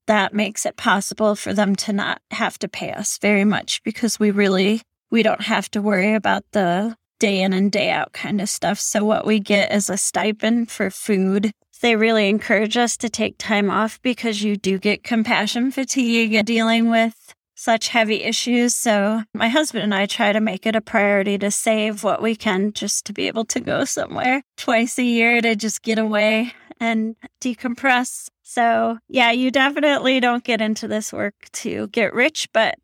that 0.08 0.34
makes 0.34 0.66
it 0.66 0.76
possible 0.76 1.36
for 1.36 1.54
them 1.54 1.76
to 1.78 1.94
not 1.94 2.22
have 2.32 2.60
to 2.60 2.68
pay 2.68 2.92
us 2.92 3.18
very 3.18 3.46
much 3.46 3.82
because 3.84 4.20
we 4.20 4.32
really 4.32 4.82
we 5.10 5.24
don't 5.24 5.42
have 5.42 5.70
to 5.72 5.82
worry 5.82 6.14
about 6.14 6.44
the 6.52 6.96
day 7.20 7.42
in 7.42 7.54
and 7.54 7.72
day 7.72 7.92
out 7.92 8.14
kind 8.14 8.42
of 8.42 8.50
stuff. 8.50 8.80
So 8.80 9.06
what 9.06 9.26
we 9.26 9.40
get 9.40 9.72
is 9.72 9.90
a 9.90 9.98
stipend 9.98 10.72
for 10.72 10.90
food 10.90 11.52
they 11.82 11.96
really 11.96 12.30
encourage 12.30 12.78
us 12.78 12.98
to 12.98 13.10
take 13.10 13.38
time 13.38 13.70
off 13.70 14.02
because 14.02 14.42
you 14.42 14.56
do 14.56 14.78
get 14.78 15.04
compassion 15.04 15.72
fatigue 15.72 16.46
dealing 16.46 16.90
with 16.90 17.34
such 17.56 17.90
heavy 17.90 18.24
issues. 18.24 18.76
So 18.76 19.22
my 19.36 19.48
husband 19.48 19.84
and 19.84 19.94
I 19.94 20.08
try 20.08 20.32
to 20.32 20.42
make 20.42 20.66
it 20.66 20.76
a 20.76 20.82
priority 20.82 21.38
to 21.38 21.52
save 21.52 22.04
what 22.04 22.22
we 22.22 22.36
can 22.36 22.74
just 22.74 23.06
to 23.06 23.14
be 23.14 23.28
able 23.28 23.46
to 23.46 23.60
go 23.60 23.86
somewhere 23.86 24.42
twice 24.58 24.98
a 24.98 25.04
year 25.04 25.42
to 25.42 25.56
just 25.56 25.84
get 25.84 26.00
away 26.00 26.54
and 26.80 27.16
decompress. 27.40 28.30
So 28.42 28.98
yeah, 29.08 29.32
you 29.32 29.52
definitely 29.52 30.20
don't 30.20 30.44
get 30.44 30.60
into 30.60 30.88
this 30.88 31.14
work 31.14 31.36
to 31.54 31.88
get 31.90 32.14
rich, 32.14 32.50
but 32.52 32.76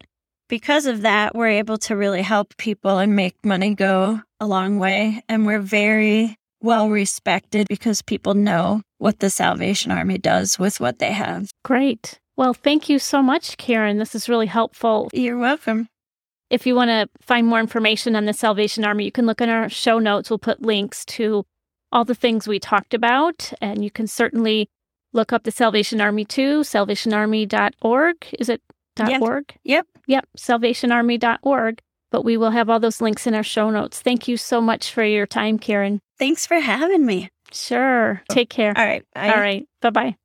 because 0.47 0.85
of 0.85 1.01
that, 1.01 1.35
we're 1.35 1.47
able 1.47 1.77
to 1.79 1.95
really 1.95 2.21
help 2.21 2.55
people 2.57 2.99
and 2.99 3.15
make 3.15 3.43
money 3.43 3.73
go 3.73 4.21
a 4.39 4.45
long 4.47 4.77
way. 4.79 5.23
And 5.27 5.45
we're 5.45 5.59
very 5.59 6.37
well 6.61 6.89
respected 6.89 7.67
because 7.67 8.01
people 8.01 8.33
know 8.33 8.81
what 8.97 9.19
the 9.19 9.29
Salvation 9.29 9.91
Army 9.91 10.17
does 10.17 10.57
with 10.57 10.79
what 10.79 10.99
they 10.99 11.11
have. 11.11 11.49
Great. 11.63 12.19
Well, 12.35 12.53
thank 12.53 12.89
you 12.89 12.99
so 12.99 13.21
much, 13.21 13.57
Karen. 13.57 13.97
This 13.97 14.15
is 14.15 14.29
really 14.29 14.45
helpful. 14.45 15.09
You're 15.13 15.37
welcome. 15.37 15.87
If 16.49 16.65
you 16.65 16.75
want 16.75 16.89
to 16.89 17.09
find 17.21 17.45
more 17.47 17.59
information 17.59 18.15
on 18.15 18.25
the 18.25 18.33
Salvation 18.33 18.85
Army, 18.85 19.05
you 19.05 19.11
can 19.11 19.25
look 19.25 19.41
in 19.41 19.49
our 19.49 19.69
show 19.69 19.99
notes. 19.99 20.29
We'll 20.29 20.39
put 20.39 20.61
links 20.61 21.03
to 21.05 21.45
all 21.91 22.05
the 22.05 22.15
things 22.15 22.47
we 22.47 22.59
talked 22.59 22.93
about, 22.93 23.51
and 23.59 23.83
you 23.83 23.91
can 23.91 24.07
certainly 24.07 24.69
look 25.13 25.33
up 25.33 25.43
the 25.43 25.51
Salvation 25.51 25.99
Army 25.99 26.25
too, 26.25 26.61
salvationarmy.org. 26.61 28.15
Is 28.39 28.49
it 28.49 28.61
yep. 28.97 29.21
.org? 29.21 29.55
Yep. 29.63 29.87
Yep, 30.07 30.27
salvationarmy.org. 30.37 31.79
But 32.09 32.23
we 32.23 32.37
will 32.37 32.51
have 32.51 32.69
all 32.69 32.79
those 32.79 33.01
links 33.01 33.27
in 33.27 33.33
our 33.33 33.43
show 33.43 33.69
notes. 33.69 34.01
Thank 34.01 34.27
you 34.27 34.37
so 34.37 34.61
much 34.61 34.91
for 34.91 35.03
your 35.03 35.25
time, 35.25 35.59
Karen. 35.59 35.99
Thanks 36.17 36.47
for 36.47 36.59
having 36.59 37.05
me. 37.05 37.29
Sure. 37.51 38.21
Take 38.29 38.49
care. 38.49 38.73
All 38.77 38.85
right. 38.85 39.03
Bye. 39.13 39.29
All 39.29 39.39
right. 39.39 39.67
Bye 39.81 39.89
bye. 39.89 40.17